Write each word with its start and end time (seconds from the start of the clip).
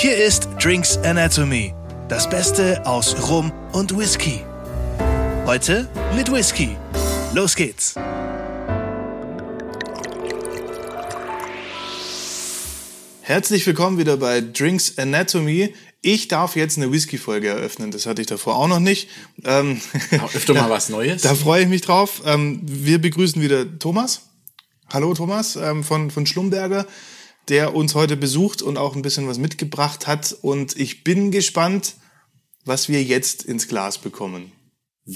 Hier 0.00 0.16
ist 0.16 0.48
Drinks 0.62 0.96
Anatomy, 0.98 1.74
das 2.08 2.30
Beste 2.30 2.86
aus 2.86 3.28
Rum 3.28 3.50
und 3.72 3.98
Whisky. 3.98 4.44
Heute 5.44 5.88
mit 6.14 6.30
Whisky. 6.30 6.76
Los 7.34 7.56
geht's. 7.56 7.96
Herzlich 13.22 13.66
willkommen 13.66 13.98
wieder 13.98 14.16
bei 14.18 14.40
Drinks 14.40 14.98
Anatomy. 14.98 15.74
Ich 16.00 16.28
darf 16.28 16.54
jetzt 16.54 16.76
eine 16.76 16.92
Whisky-Folge 16.92 17.48
eröffnen. 17.48 17.90
Das 17.90 18.06
hatte 18.06 18.20
ich 18.20 18.28
davor 18.28 18.54
auch 18.54 18.68
noch 18.68 18.78
nicht. 18.78 19.08
Ähm, 19.44 19.80
Öfter 20.32 20.54
mal 20.54 20.70
was 20.70 20.88
Neues. 20.90 21.22
Da 21.22 21.34
freue 21.34 21.62
ich 21.64 21.68
mich 21.68 21.82
drauf. 21.82 22.22
Ähm, 22.24 22.60
wir 22.62 23.00
begrüßen 23.00 23.42
wieder 23.42 23.80
Thomas. 23.80 24.20
Hallo 24.90 25.12
Thomas 25.14 25.56
ähm, 25.56 25.82
von, 25.82 26.12
von 26.12 26.24
Schlumberger, 26.24 26.86
der 27.48 27.74
uns 27.74 27.94
heute 27.94 28.16
besucht 28.16 28.62
und 28.62 28.76
auch 28.78 28.94
ein 28.94 29.02
bisschen 29.02 29.28
was 29.28 29.38
mitgebracht 29.38 30.06
hat. 30.06 30.36
Und 30.42 30.76
ich 30.76 31.04
bin 31.04 31.30
gespannt, 31.30 31.94
was 32.64 32.88
wir 32.88 33.02
jetzt 33.02 33.44
ins 33.44 33.68
Glas 33.68 33.98
bekommen 33.98 34.52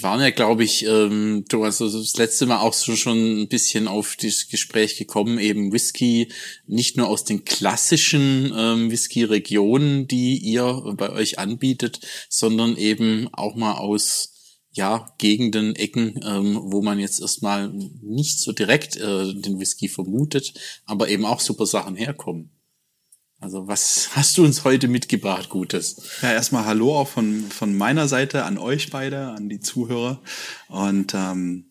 waren 0.01 0.21
ja, 0.21 0.31
glaube 0.31 0.63
ich, 0.63 0.85
ähm, 0.87 1.45
Thomas, 1.47 1.77
das 1.77 2.17
letzte 2.17 2.47
Mal 2.47 2.59
auch 2.59 2.73
so 2.73 2.95
schon 2.95 3.41
ein 3.41 3.47
bisschen 3.47 3.87
auf 3.87 4.17
das 4.19 4.47
Gespräch 4.47 4.97
gekommen, 4.97 5.37
eben 5.37 5.71
Whisky 5.71 6.31
nicht 6.65 6.97
nur 6.97 7.07
aus 7.07 7.25
den 7.25 7.45
klassischen 7.45 8.51
ähm, 8.57 8.89
Whisky-Regionen, 8.89 10.07
die 10.07 10.37
ihr 10.37 10.81
bei 10.97 11.11
euch 11.11 11.37
anbietet, 11.37 11.99
sondern 12.27 12.75
eben 12.75 13.29
auch 13.33 13.55
mal 13.55 13.73
aus 13.73 14.32
ja, 14.73 15.05
Gegenden, 15.19 15.75
Ecken, 15.75 16.19
ähm, 16.25 16.59
wo 16.63 16.81
man 16.81 16.99
jetzt 16.99 17.21
erstmal 17.21 17.69
nicht 17.69 18.39
so 18.39 18.51
direkt 18.51 18.97
äh, 18.97 19.33
den 19.33 19.59
Whisky 19.59 19.87
vermutet, 19.87 20.53
aber 20.85 21.09
eben 21.09 21.25
auch 21.25 21.39
super 21.39 21.67
Sachen 21.67 21.95
herkommen. 21.95 22.49
Also 23.39 23.67
was 23.67 24.09
hast 24.15 24.37
du 24.37 24.43
uns 24.43 24.63
heute 24.63 24.87
mitgebracht, 24.87 25.49
Gutes? 25.49 26.01
Ja, 26.21 26.31
erstmal 26.31 26.65
Hallo 26.65 26.97
auch 26.97 27.07
von, 27.07 27.43
von 27.51 27.75
meiner 27.75 28.07
Seite 28.07 28.45
an 28.45 28.57
euch 28.57 28.89
beide, 28.89 29.27
an 29.27 29.47
die 29.47 29.59
Zuhörer. 29.59 30.21
Und 30.69 31.13
ähm, 31.13 31.65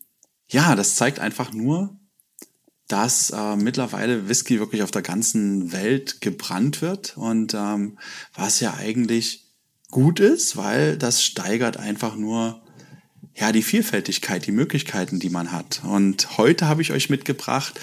ja, 0.47 0.75
das 0.75 0.95
zeigt 0.95 1.19
einfach 1.19 1.51
nur, 1.51 1.97
dass 2.87 3.31
äh, 3.31 3.55
mittlerweile 3.55 4.29
Whisky 4.29 4.59
wirklich 4.59 4.83
auf 4.83 4.91
der 4.91 5.01
ganzen 5.01 5.71
Welt 5.73 6.21
gebrannt 6.21 6.81
wird 6.81 7.17
und 7.17 7.53
ähm, 7.53 7.97
was 8.35 8.59
ja 8.59 8.75
eigentlich 8.75 9.47
gut 9.89 10.19
ist, 10.19 10.57
weil 10.57 10.97
das 10.97 11.23
steigert 11.23 11.77
einfach 11.77 12.15
nur 12.15 12.61
ja 13.35 13.51
die 13.51 13.63
Vielfältigkeit, 13.63 14.45
die 14.45 14.51
Möglichkeiten, 14.51 15.19
die 15.19 15.29
man 15.29 15.51
hat. 15.51 15.81
Und 15.83 16.37
heute 16.37 16.67
habe 16.67 16.81
ich 16.81 16.91
euch 16.91 17.09
mitgebracht 17.09 17.79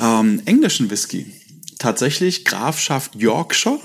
ähm, 0.00 0.42
englischen 0.44 0.90
Whisky 0.90 1.26
tatsächlich 1.78 2.44
Grafschaft 2.44 3.14
Yorkshire. 3.16 3.80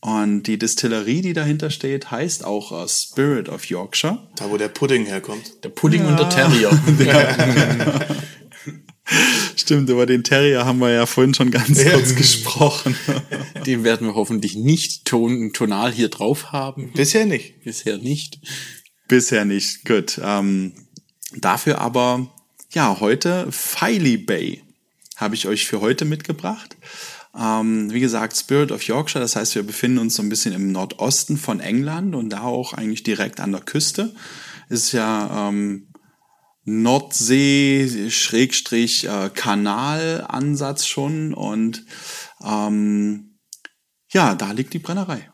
Und 0.00 0.42
die 0.42 0.58
Distillerie, 0.58 1.22
die 1.22 1.32
dahinter 1.32 1.70
steht, 1.70 2.10
heißt 2.10 2.44
auch 2.44 2.72
uh, 2.72 2.86
Spirit 2.86 3.48
of 3.48 3.64
Yorkshire. 3.66 4.18
Da, 4.36 4.50
wo 4.50 4.58
der 4.58 4.68
Pudding 4.68 5.06
herkommt. 5.06 5.64
Der 5.64 5.70
Pudding 5.70 6.02
ja. 6.02 6.08
und 6.08 6.18
der 6.18 6.28
Terrier. 6.28 6.70
Ja. 6.98 8.06
Stimmt, 9.56 9.88
über 9.90 10.06
den 10.06 10.24
Terrier 10.24 10.64
haben 10.64 10.78
wir 10.78 10.90
ja 10.90 11.06
vorhin 11.06 11.34
schon 11.34 11.50
ganz 11.50 11.82
ja. 11.82 11.92
kurz 11.92 12.14
gesprochen. 12.14 12.96
Den 13.66 13.84
werden 13.84 14.06
wir 14.06 14.14
hoffentlich 14.14 14.56
nicht 14.56 15.04
ton 15.04 15.52
tonal 15.52 15.92
hier 15.92 16.08
drauf 16.08 16.52
haben. 16.52 16.90
Bisher 16.92 17.26
nicht. 17.26 17.62
Bisher 17.64 17.98
nicht. 17.98 18.40
Bisher 19.08 19.44
nicht, 19.44 19.84
gut. 19.84 20.20
Ähm, 20.22 20.72
dafür 21.36 21.80
aber, 21.80 22.30
ja, 22.70 23.00
heute 23.00 23.50
Filey 23.52 24.16
Bay 24.16 24.62
habe 25.16 25.34
ich 25.34 25.46
euch 25.46 25.66
für 25.66 25.80
heute 25.80 26.04
mitgebracht. 26.04 26.76
Ähm, 27.36 27.92
wie 27.92 28.00
gesagt, 28.00 28.36
Spirit 28.36 28.72
of 28.72 28.82
Yorkshire, 28.82 29.22
das 29.22 29.36
heißt, 29.36 29.54
wir 29.56 29.64
befinden 29.64 29.98
uns 29.98 30.14
so 30.14 30.22
ein 30.22 30.28
bisschen 30.28 30.54
im 30.54 30.72
Nordosten 30.72 31.36
von 31.36 31.60
England 31.60 32.14
und 32.14 32.30
da 32.30 32.42
auch 32.42 32.72
eigentlich 32.72 33.02
direkt 33.02 33.40
an 33.40 33.52
der 33.52 33.60
Küste. 33.60 34.14
Ist 34.68 34.92
ja 34.92 35.48
ähm, 35.48 35.88
Nordsee, 36.64 38.08
Schrägstrich, 38.10 39.04
äh, 39.04 39.30
schon 40.86 41.34
und 41.34 41.84
ähm, 42.42 43.38
ja, 44.08 44.34
da 44.34 44.52
liegt 44.52 44.72
die 44.72 44.78
Brennerei. 44.78 45.30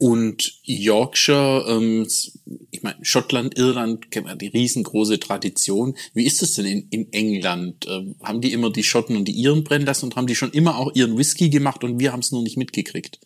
Und 0.00 0.60
Yorkshire, 0.64 1.66
ähm, 1.68 2.08
ich 2.70 2.82
meine, 2.82 2.96
Schottland, 3.02 3.58
Irland, 3.58 4.10
kennt 4.10 4.28
man 4.28 4.38
die 4.38 4.46
riesengroße 4.46 5.20
Tradition. 5.20 5.94
Wie 6.14 6.24
ist 6.24 6.40
das 6.40 6.54
denn 6.54 6.64
in, 6.64 6.88
in 6.88 7.12
England? 7.12 7.86
Ähm, 7.86 8.14
haben 8.22 8.40
die 8.40 8.54
immer 8.54 8.72
die 8.72 8.82
Schotten 8.82 9.14
und 9.14 9.26
die 9.26 9.38
Iren 9.38 9.62
brennen 9.62 9.84
lassen 9.84 10.06
und 10.06 10.16
haben 10.16 10.26
die 10.26 10.34
schon 10.34 10.52
immer 10.52 10.78
auch 10.78 10.94
ihren 10.94 11.18
Whisky 11.18 11.50
gemacht 11.50 11.84
und 11.84 12.00
wir 12.00 12.12
haben 12.12 12.20
es 12.20 12.32
nur 12.32 12.42
nicht 12.42 12.56
mitgekriegt? 12.56 13.20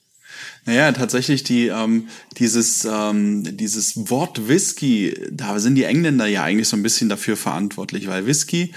Naja, 0.67 0.93
tatsächlich 0.93 1.45
die, 1.45 1.67
ähm, 1.67 2.09
dieses, 2.39 2.87
ähm, 2.91 3.57
dieses 3.57 4.09
Wort 4.11 4.49
Whisky, 4.49 5.15
da 5.31 5.59
sind 5.59 5.75
die 5.75 5.85
Engländer 5.85 6.27
ja 6.27 6.43
eigentlich 6.43 6.69
so 6.69 6.77
ein 6.77 6.83
bisschen 6.83 7.11
dafür 7.11 7.37
verantwortlich, 7.37 8.07
weil 8.07 8.27
Whisky 8.27 8.73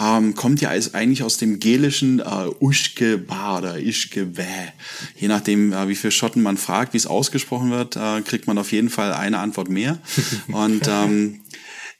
ähm, 0.00 0.36
kommt 0.36 0.60
ja 0.60 0.68
als, 0.68 0.94
eigentlich 0.94 1.24
aus 1.24 1.38
dem 1.38 1.58
gelischen 1.58 2.20
äh, 2.20 2.48
Uschke 2.60 3.18
Bar 3.18 3.58
oder 3.58 3.80
Ischke 3.80 4.26
Bä. 4.26 4.72
Je 5.16 5.26
nachdem, 5.26 5.72
äh, 5.72 5.88
wie 5.88 5.96
viel 5.96 6.12
Schotten 6.12 6.42
man 6.42 6.56
fragt, 6.56 6.92
wie 6.92 6.98
es 6.98 7.08
ausgesprochen 7.08 7.70
wird, 7.70 7.96
äh, 7.96 8.22
kriegt 8.22 8.46
man 8.46 8.56
auf 8.58 8.70
jeden 8.70 8.90
Fall 8.90 9.12
eine 9.12 9.38
Antwort 9.38 9.68
mehr. 9.68 9.98
Und 10.46 10.82
ähm, 10.88 11.40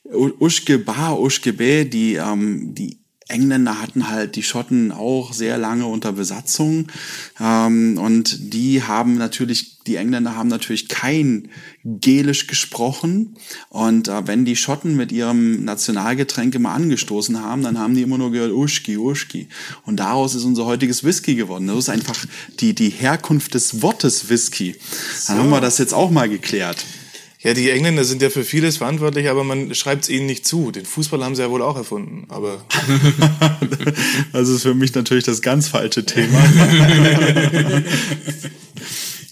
Uschke 0.04 0.78
Bar, 0.78 1.20
Uschke 1.20 1.52
Bä, 1.52 1.84
die, 1.84 2.14
ähm, 2.14 2.74
die 2.74 3.01
Engländer 3.32 3.80
hatten 3.80 4.08
halt 4.08 4.36
die 4.36 4.42
Schotten 4.42 4.92
auch 4.92 5.32
sehr 5.32 5.58
lange 5.58 5.86
unter 5.86 6.12
Besatzung 6.12 6.86
ähm, 7.40 7.98
und 7.98 8.52
die 8.54 8.82
haben 8.82 9.16
natürlich, 9.16 9.78
die 9.86 9.96
Engländer 9.96 10.36
haben 10.36 10.48
natürlich 10.48 10.88
kein 10.88 11.48
Gelisch 11.84 12.46
gesprochen 12.46 13.36
und 13.70 14.08
äh, 14.08 14.26
wenn 14.26 14.44
die 14.44 14.56
Schotten 14.56 14.96
mit 14.96 15.10
ihrem 15.10 15.64
Nationalgetränk 15.64 16.54
immer 16.54 16.70
angestoßen 16.70 17.42
haben, 17.42 17.62
dann 17.62 17.78
haben 17.78 17.94
die 17.94 18.02
immer 18.02 18.18
nur 18.18 18.30
gehört 18.30 18.52
Uschki, 18.52 18.96
Uschki 18.96 19.48
und 19.84 19.96
daraus 19.96 20.34
ist 20.34 20.44
unser 20.44 20.66
heutiges 20.66 21.02
Whisky 21.02 21.34
geworden. 21.34 21.66
Das 21.66 21.78
ist 21.78 21.88
einfach 21.88 22.24
die, 22.60 22.74
die 22.74 22.90
Herkunft 22.90 23.54
des 23.54 23.82
Wortes 23.82 24.28
Whisky. 24.28 24.76
Dann 25.26 25.36
so. 25.36 25.42
haben 25.42 25.50
wir 25.50 25.60
das 25.60 25.78
jetzt 25.78 25.94
auch 25.94 26.10
mal 26.10 26.28
geklärt. 26.28 26.84
Ja, 27.42 27.54
die 27.54 27.70
Engländer 27.70 28.04
sind 28.04 28.22
ja 28.22 28.30
für 28.30 28.44
vieles 28.44 28.76
verantwortlich, 28.76 29.28
aber 29.28 29.42
man 29.42 29.74
schreibt 29.74 30.04
es 30.04 30.08
ihnen 30.08 30.26
nicht 30.26 30.46
zu. 30.46 30.70
Den 30.70 30.86
Fußball 30.86 31.24
haben 31.24 31.34
sie 31.34 31.42
ja 31.42 31.50
wohl 31.50 31.62
auch 31.62 31.76
erfunden, 31.76 32.26
aber. 32.28 32.64
das 34.32 34.48
ist 34.48 34.62
für 34.62 34.74
mich 34.74 34.94
natürlich 34.94 35.24
das 35.24 35.42
ganz 35.42 35.66
falsche 35.66 36.06
Thema. 36.06 36.38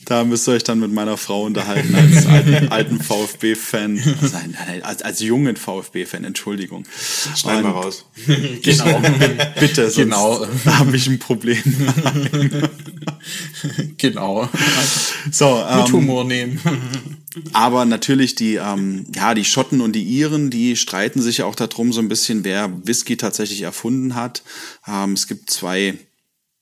da 0.07 0.25
müsst 0.25 0.49
ihr 0.49 0.55
euch 0.55 0.65
dann 0.65 0.81
mit 0.81 0.93
meiner 0.93 1.17
Frau 1.17 1.45
unterhalten 1.45 1.95
als 1.95 2.27
alten, 2.27 2.69
alten 2.69 3.01
VfB-Fan. 3.01 4.03
Als, 4.23 4.35
als, 4.83 5.03
als, 5.03 5.21
jungen 5.21 5.55
VfB-Fan, 5.55 6.25
Entschuldigung. 6.25 6.85
Schneiden 7.37 7.63
wir 7.63 7.71
raus. 7.71 8.07
Genau. 8.63 9.01
Bitte, 9.61 9.89
sonst 9.89 9.97
genau. 9.97 10.47
habe 10.67 10.97
ich 10.97 11.07
ein 11.07 11.21
Problem. 11.21 11.63
genau. 13.99 14.49
So, 15.31 15.65
ähm, 15.69 15.79
mit 15.79 15.93
Humor 15.93 16.25
nehmen. 16.25 16.61
Aber 17.53 17.85
natürlich 17.85 18.35
die, 18.35 18.57
ähm, 18.57 19.07
ja, 19.15 19.35
die 19.35 19.45
Schotten 19.45 19.81
und 19.81 19.93
die 19.93 20.03
Iren, 20.03 20.51
die 20.51 20.77
streiten 20.77 21.23
sich 21.23 21.39
ja 21.39 21.45
auch 21.45 21.55
darum 21.55 21.93
so 21.93 22.01
ein 22.01 22.09
bisschen, 22.09 22.45
wer 22.45 22.87
Whisky 22.87 23.17
tatsächlich 23.17 23.63
erfunden 23.63 24.15
hat. 24.15 24.43
Ähm, 24.87 25.13
es 25.13 25.27
gibt 25.27 25.51
zwei, 25.51 25.95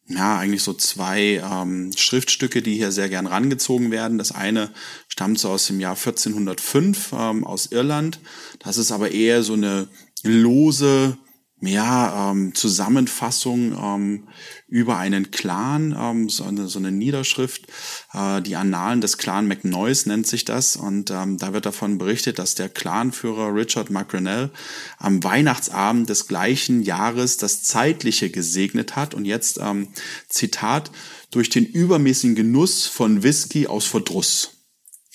ja, 0.08 0.38
eigentlich 0.38 0.62
so 0.62 0.74
zwei 0.74 1.42
ähm, 1.42 1.92
Schriftstücke, 1.96 2.62
die 2.62 2.76
hier 2.76 2.92
sehr 2.92 3.08
gern 3.08 3.26
rangezogen 3.26 3.90
werden. 3.90 4.18
Das 4.18 4.32
eine 4.32 4.70
stammt 5.08 5.38
so 5.38 5.50
aus 5.50 5.66
dem 5.66 5.80
Jahr 5.80 5.96
1405 5.96 7.12
ähm, 7.12 7.44
aus 7.44 7.66
Irland. 7.66 8.20
Das 8.58 8.76
ist 8.76 8.92
aber 8.92 9.10
eher 9.10 9.42
so 9.42 9.54
eine 9.54 9.88
lose 10.22 11.16
ja, 11.60 12.30
ähm, 12.30 12.54
Zusammenfassung 12.54 13.72
ähm, 13.72 14.28
über 14.68 14.96
einen 14.98 15.32
Clan, 15.32 15.96
ähm, 15.98 16.28
so, 16.28 16.44
eine, 16.44 16.68
so 16.68 16.78
eine 16.78 16.92
Niederschrift, 16.92 17.66
äh, 18.12 18.40
die 18.42 18.54
Annalen 18.54 19.00
des 19.00 19.18
Clan 19.18 19.48
McNoyce 19.48 20.06
nennt 20.06 20.26
sich 20.26 20.44
das. 20.44 20.76
Und 20.76 21.10
ähm, 21.10 21.36
da 21.36 21.52
wird 21.52 21.66
davon 21.66 21.98
berichtet, 21.98 22.38
dass 22.38 22.54
der 22.54 22.68
Clanführer 22.68 23.52
Richard 23.52 23.90
McRenell 23.90 24.50
am 24.98 25.24
Weihnachtsabend 25.24 26.08
des 26.08 26.28
gleichen 26.28 26.82
Jahres 26.82 27.38
das 27.38 27.64
Zeitliche 27.64 28.30
gesegnet 28.30 28.94
hat. 28.94 29.14
Und 29.14 29.24
jetzt, 29.24 29.58
ähm, 29.60 29.88
Zitat, 30.28 30.92
durch 31.32 31.50
den 31.50 31.66
übermäßigen 31.66 32.36
Genuss 32.36 32.86
von 32.86 33.24
Whisky 33.24 33.66
aus 33.66 33.84
Verdruss. 33.84 34.58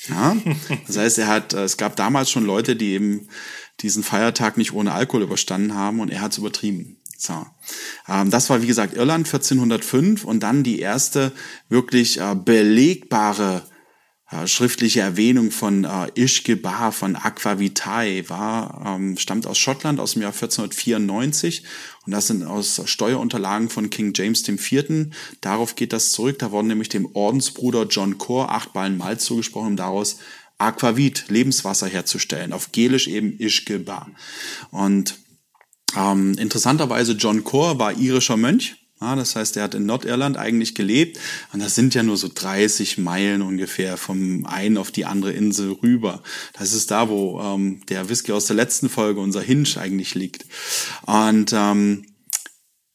Ja? 0.10 0.36
Das 0.88 0.98
heißt, 0.98 1.18
er 1.20 1.28
hat, 1.28 1.54
äh, 1.54 1.64
es 1.64 1.78
gab 1.78 1.96
damals 1.96 2.30
schon 2.30 2.46
Leute, 2.46 2.76
die 2.76 2.92
eben 2.92 3.30
diesen 3.82 4.04
Feiertag 4.04 4.58
nicht 4.58 4.74
ohne 4.74 4.94
Alkohol 4.94 5.24
überstanden 5.24 5.76
haben 5.76 6.00
und 6.00 6.10
er 6.10 6.22
hat 6.22 6.32
es 6.32 6.38
übertrieben. 6.38 6.98
So. 7.18 7.46
Ähm, 8.08 8.30
das 8.30 8.50
war, 8.50 8.62
wie 8.62 8.68
gesagt, 8.68 8.96
Irland 8.96 9.28
1405 9.28 10.26
und 10.26 10.42
dann 10.42 10.64
die 10.64 10.80
erste 10.80 11.32
wirklich 11.70 12.20
äh, 12.20 12.36
belegbare 12.36 13.64
äh, 14.34 14.48
schriftliche 14.48 15.02
Erwähnung 15.02 15.52
von 15.52 15.84
äh, 15.84 16.08
Ishgebar, 16.16 16.92
von 16.92 17.16
Aquavitae, 17.16 18.30
war, 18.30 18.84
ähm, 18.86 19.18
stammt 19.18 19.46
aus 19.46 19.58
Schottland 19.58 20.00
aus 20.00 20.14
dem 20.14 20.22
Jahr 20.22 20.34
1494 20.34 21.64
und 22.06 22.12
das 22.12 22.28
sind 22.28 22.44
aus 22.44 22.82
Steuerunterlagen 22.86 23.70
von 23.70 23.90
King 23.90 24.14
James 24.16 24.48
IV. 24.48 25.08
Darauf 25.42 25.76
geht 25.76 25.94
das 25.94 26.12
zurück. 26.12 26.40
Da 26.40 26.52
wurden 26.52 26.68
nämlich 26.68 26.90
dem 26.90 27.08
Ordensbruder 27.14 27.86
John 27.90 28.18
Core 28.18 28.50
acht 28.50 28.74
Ballen 28.74 28.98
Malz 28.98 29.24
zugesprochen, 29.24 29.70
um 29.70 29.76
daraus 29.78 30.18
Aquavit, 30.58 31.26
Lebenswasser 31.30 31.88
herzustellen. 31.88 32.54
Auf 32.54 32.72
Gelisch 32.72 33.08
eben 33.08 33.40
Ishgebar. 33.40 34.10
Und 34.72 35.18
ähm, 35.96 36.36
interessanterweise 36.38 37.14
John 37.14 37.44
Core 37.44 37.80
war 37.80 37.98
irischer 37.98 38.38
Mönch 38.38 38.78
ja, 39.04 39.18
das 39.18 39.36
heißt, 39.36 39.58
er 39.58 39.64
hat 39.64 39.76
in 39.76 39.86
Nordirland 39.86 40.38
eigentlich 40.38 40.76
gelebt 40.76 41.20
und 41.52 41.62
das 41.62 41.76
sind 41.76 41.94
ja 41.94 42.04
nur 42.04 42.16
so 42.16 42.30
30 42.34 43.00
Meilen 43.00 43.42
ungefähr 43.42 43.98
vom 43.98 44.46
einen 44.46 44.78
auf 44.78 44.92
die 44.92 45.04
andere 45.04 45.34
Insel 45.34 45.74
rüber. 45.84 46.24
Das 46.54 46.72
ist 46.72 46.90
da, 46.90 47.10
wo 47.10 47.42
ähm, 47.42 47.82
der 47.90 48.08
Whisky 48.08 48.32
aus 48.32 48.46
der 48.46 48.56
letzten 48.56 48.88
Folge, 48.88 49.20
unser 49.20 49.42
Hinge, 49.42 49.64
eigentlich 49.76 50.16
liegt. 50.16 50.46
Und 51.06 51.52
ähm, 51.54 52.06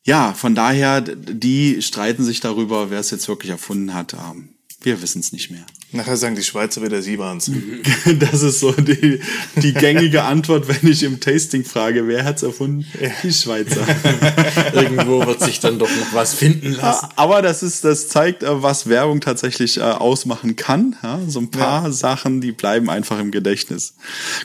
ja, 0.03 0.33
von 0.33 0.55
daher, 0.55 1.03
die 1.03 1.83
streiten 1.83 2.25
sich 2.25 2.41
darüber, 2.41 2.91
wer 2.91 3.01
es 3.01 3.11
jetzt 3.11 3.29
wirklich 3.29 3.51
erfunden 3.51 3.93
hat. 3.93 4.15
Ähm, 4.15 4.55
wir 4.81 5.03
wissen 5.03 5.21
es 5.21 5.33
nicht 5.33 5.51
mehr. 5.51 5.67
Nachher 5.91 6.19
sagen 6.19 6.37
die 6.37 6.43
Schweizer 6.43 6.83
wieder, 6.83 7.01
sie 7.01 7.19
waren's. 7.19 7.51
Das 8.19 8.43
ist 8.43 8.61
so 8.61 8.73
die, 8.73 9.21
die 9.57 9.73
gängige 9.73 10.25
Antwort, 10.25 10.69
wenn 10.69 10.91
ich 10.91 11.03
im 11.03 11.21
Tasting 11.21 11.65
frage, 11.65 12.07
wer 12.07 12.25
hat's 12.25 12.43
erfunden? 12.43 12.87
Die 13.23 13.33
Schweizer. 13.33 13.81
Irgendwo 14.75 15.25
wird 15.25 15.41
sich 15.41 15.61
dann 15.61 15.79
doch 15.79 15.89
noch 15.89 16.13
was 16.13 16.35
finden 16.35 16.73
lassen. 16.73 17.09
Aber 17.17 17.41
das 17.41 17.63
ist, 17.63 17.85
das 17.85 18.09
zeigt, 18.09 18.43
äh, 18.43 18.63
was 18.63 18.89
Werbung 18.89 19.21
tatsächlich 19.21 19.79
äh, 19.79 19.83
ausmachen 19.83 20.57
kann. 20.57 20.97
So 21.27 21.41
ein 21.41 21.51
paar 21.51 21.85
ja. 21.85 21.93
Sachen, 21.93 22.41
die 22.41 22.53
bleiben 22.53 22.91
einfach 22.91 23.19
im 23.19 23.31
Gedächtnis. 23.31 23.95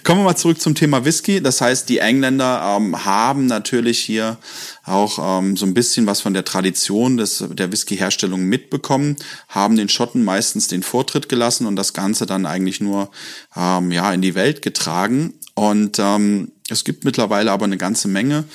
Kommen 0.03 0.21
wir 0.21 0.25
mal 0.25 0.35
zurück 0.35 0.61
zum 0.61 0.75
Thema 0.75 1.03
Whisky. 1.03 1.41
Das 1.41 1.59
heißt, 1.59 1.89
die 1.89 1.99
Engländer 1.99 2.77
ähm, 2.77 3.03
haben 3.03 3.47
natürlich 3.47 3.99
hier 3.99 4.37
auch 4.85 5.39
ähm, 5.39 5.55
so 5.55 5.65
ein 5.65 5.73
bisschen 5.73 6.07
was 6.07 6.21
von 6.21 6.33
der 6.33 6.45
Tradition 6.45 7.17
des, 7.17 7.43
der 7.51 7.71
Whisky-Herstellung 7.71 8.43
mitbekommen, 8.43 9.15
haben 9.47 9.77
den 9.77 9.89
Schotten 9.89 10.23
meistens 10.23 10.67
den 10.67 10.83
Vortritt 10.83 11.29
gelassen 11.29 11.67
und 11.67 11.75
das 11.75 11.93
Ganze 11.93 12.25
dann 12.25 12.45
eigentlich 12.45 12.81
nur 12.81 13.09
ähm, 13.55 13.91
ja 13.91 14.13
in 14.13 14.21
die 14.21 14.35
Welt 14.35 14.61
getragen. 14.61 15.35
Und 15.55 15.99
ähm, 15.99 16.51
es 16.69 16.83
gibt 16.83 17.05
mittlerweile 17.05 17.51
aber 17.51 17.65
eine 17.65 17.77
ganze 17.77 18.07
Menge 18.07 18.45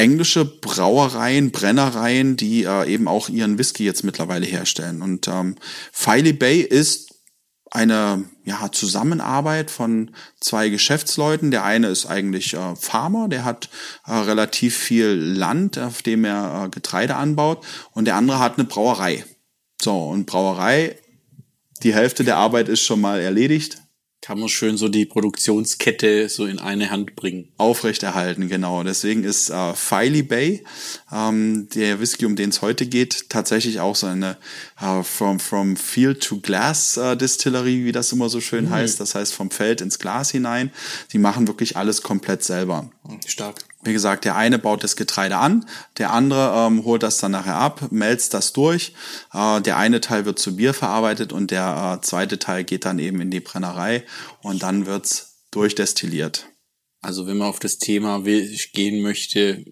englische 0.00 0.46
Brauereien, 0.46 1.50
Brennereien, 1.50 2.36
die 2.36 2.64
äh, 2.64 2.90
eben 2.90 3.06
auch 3.06 3.28
ihren 3.28 3.58
Whisky 3.58 3.84
jetzt 3.84 4.02
mittlerweile 4.02 4.46
herstellen. 4.46 5.02
Und 5.02 5.28
ähm, 5.28 5.56
Filey 5.92 6.32
Bay 6.32 6.60
ist 6.62 7.09
eine 7.70 8.24
ja, 8.44 8.70
Zusammenarbeit 8.72 9.70
von 9.70 10.10
zwei 10.40 10.68
Geschäftsleuten. 10.68 11.50
Der 11.50 11.64
eine 11.64 11.88
ist 11.88 12.06
eigentlich 12.06 12.54
äh, 12.54 12.76
Farmer, 12.76 13.28
der 13.28 13.44
hat 13.44 13.68
äh, 14.06 14.12
relativ 14.12 14.76
viel 14.76 15.12
Land, 15.14 15.78
auf 15.78 16.02
dem 16.02 16.24
er 16.24 16.64
äh, 16.64 16.68
Getreide 16.68 17.16
anbaut, 17.16 17.64
und 17.92 18.06
der 18.06 18.16
andere 18.16 18.40
hat 18.40 18.58
eine 18.58 18.66
Brauerei. 18.66 19.24
So, 19.80 19.96
und 19.96 20.26
Brauerei, 20.26 20.98
die 21.82 21.94
Hälfte 21.94 22.24
der 22.24 22.36
Arbeit 22.36 22.68
ist 22.68 22.82
schon 22.82 23.00
mal 23.00 23.20
erledigt 23.20 23.80
kann 24.30 24.38
man 24.38 24.48
schön 24.48 24.76
so 24.76 24.88
die 24.88 25.06
Produktionskette 25.06 26.28
so 26.28 26.46
in 26.46 26.60
eine 26.60 26.92
Hand 26.92 27.16
bringen. 27.16 27.48
Aufrechterhalten, 27.56 28.46
genau. 28.46 28.84
Deswegen 28.84 29.24
ist 29.24 29.50
äh, 29.50 29.74
Filey 29.74 30.22
Bay, 30.22 30.62
ähm, 31.12 31.68
der 31.74 31.98
Whisky, 31.98 32.26
um 32.26 32.36
den 32.36 32.50
es 32.50 32.62
heute 32.62 32.86
geht, 32.86 33.28
tatsächlich 33.28 33.80
auch 33.80 33.96
so 33.96 34.06
eine 34.06 34.36
äh, 34.80 35.02
from, 35.02 35.40
from 35.40 35.76
Field 35.76 36.22
to 36.22 36.38
Glass 36.38 36.96
äh, 36.96 37.16
Distillerie, 37.16 37.84
wie 37.84 37.90
das 37.90 38.12
immer 38.12 38.28
so 38.28 38.40
schön 38.40 38.66
mhm. 38.66 38.70
heißt. 38.70 39.00
Das 39.00 39.16
heißt 39.16 39.34
vom 39.34 39.50
Feld 39.50 39.80
ins 39.80 39.98
Glas 39.98 40.30
hinein. 40.30 40.70
Die 41.12 41.18
machen 41.18 41.48
wirklich 41.48 41.76
alles 41.76 42.02
komplett 42.02 42.44
selber. 42.44 42.88
Stark. 43.26 43.64
Wie 43.82 43.94
gesagt, 43.94 44.26
der 44.26 44.36
eine 44.36 44.58
baut 44.58 44.84
das 44.84 44.94
Getreide 44.94 45.38
an, 45.38 45.64
der 45.96 46.12
andere 46.12 46.66
ähm, 46.66 46.84
holt 46.84 47.02
das 47.02 47.16
dann 47.18 47.32
nachher 47.32 47.56
ab, 47.56 47.90
melzt 47.90 48.34
das 48.34 48.52
durch. 48.52 48.92
Äh, 49.32 49.62
der 49.62 49.78
eine 49.78 50.00
Teil 50.02 50.26
wird 50.26 50.38
zu 50.38 50.56
Bier 50.56 50.74
verarbeitet 50.74 51.32
und 51.32 51.50
der 51.50 51.98
äh, 51.98 52.04
zweite 52.04 52.38
Teil 52.38 52.64
geht 52.64 52.84
dann 52.84 52.98
eben 52.98 53.20
in 53.20 53.30
die 53.30 53.40
Brennerei 53.40 54.04
und 54.42 54.62
dann 54.62 54.84
wird's 54.84 55.46
durchdestilliert. 55.50 56.46
Also 57.00 57.26
wenn 57.26 57.38
man 57.38 57.48
auf 57.48 57.58
das 57.58 57.78
Thema 57.78 58.22
gehen 58.22 59.02
möchte, 59.02 59.64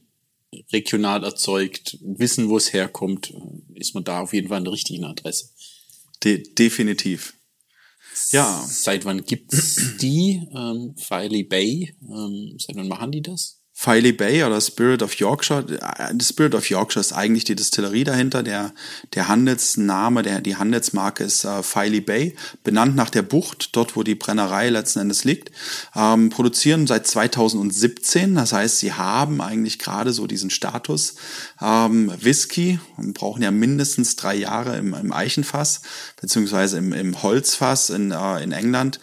regional 0.72 1.24
erzeugt, 1.24 1.98
wissen, 2.00 2.48
wo 2.48 2.56
es 2.56 2.72
herkommt, 2.72 3.34
ist 3.74 3.94
man 3.94 4.04
da 4.04 4.20
auf 4.20 4.32
jeden 4.32 4.48
Fall 4.48 4.58
an 4.58 4.64
der 4.64 4.72
richtigen 4.72 5.04
Adresse. 5.04 5.50
De 6.24 6.42
definitiv. 6.54 7.34
Ja. 8.30 8.64
Seit 8.66 9.04
wann 9.04 9.24
gibt's 9.24 9.96
die? 10.00 10.42
Ähm, 10.54 10.94
Filey 10.96 11.44
Bay. 11.44 11.94
Ähm, 12.02 12.56
seit 12.58 12.76
wann 12.76 12.88
machen 12.88 13.12
die 13.12 13.22
das? 13.22 13.57
Filey 13.80 14.10
Bay 14.10 14.42
oder 14.42 14.60
Spirit 14.60 15.04
of 15.04 15.14
Yorkshire. 15.14 15.64
The 15.64 16.24
Spirit 16.24 16.56
of 16.56 16.68
Yorkshire 16.68 17.00
ist 17.00 17.12
eigentlich 17.12 17.44
die 17.44 17.54
Distillerie 17.54 18.02
dahinter. 18.02 18.42
Der, 18.42 18.72
der 19.14 19.28
Handelsname, 19.28 20.24
der, 20.24 20.40
die 20.40 20.56
Handelsmarke 20.56 21.22
ist 21.22 21.44
äh, 21.44 21.62
Filey 21.62 22.00
Bay, 22.00 22.34
benannt 22.64 22.96
nach 22.96 23.08
der 23.08 23.22
Bucht, 23.22 23.76
dort 23.76 23.94
wo 23.94 24.02
die 24.02 24.16
Brennerei 24.16 24.68
letzten 24.70 24.98
Endes 24.98 25.22
liegt. 25.22 25.52
Ähm, 25.94 26.28
produzieren 26.28 26.88
seit 26.88 27.06
2017, 27.06 28.34
das 28.34 28.52
heißt, 28.52 28.80
sie 28.80 28.94
haben 28.94 29.40
eigentlich 29.40 29.78
gerade 29.78 30.12
so 30.12 30.26
diesen 30.26 30.50
Status. 30.50 31.14
Ähm, 31.62 32.12
Whisky, 32.20 32.80
brauchen 32.96 33.42
ja 33.42 33.52
mindestens 33.52 34.16
drei 34.16 34.34
Jahre 34.34 34.76
im, 34.76 34.92
im 34.92 35.12
Eichenfass, 35.12 35.82
beziehungsweise 36.20 36.78
im, 36.78 36.92
im 36.92 37.22
Holzfass 37.22 37.90
in, 37.90 38.10
äh, 38.10 38.42
in 38.42 38.50
England. 38.50 38.98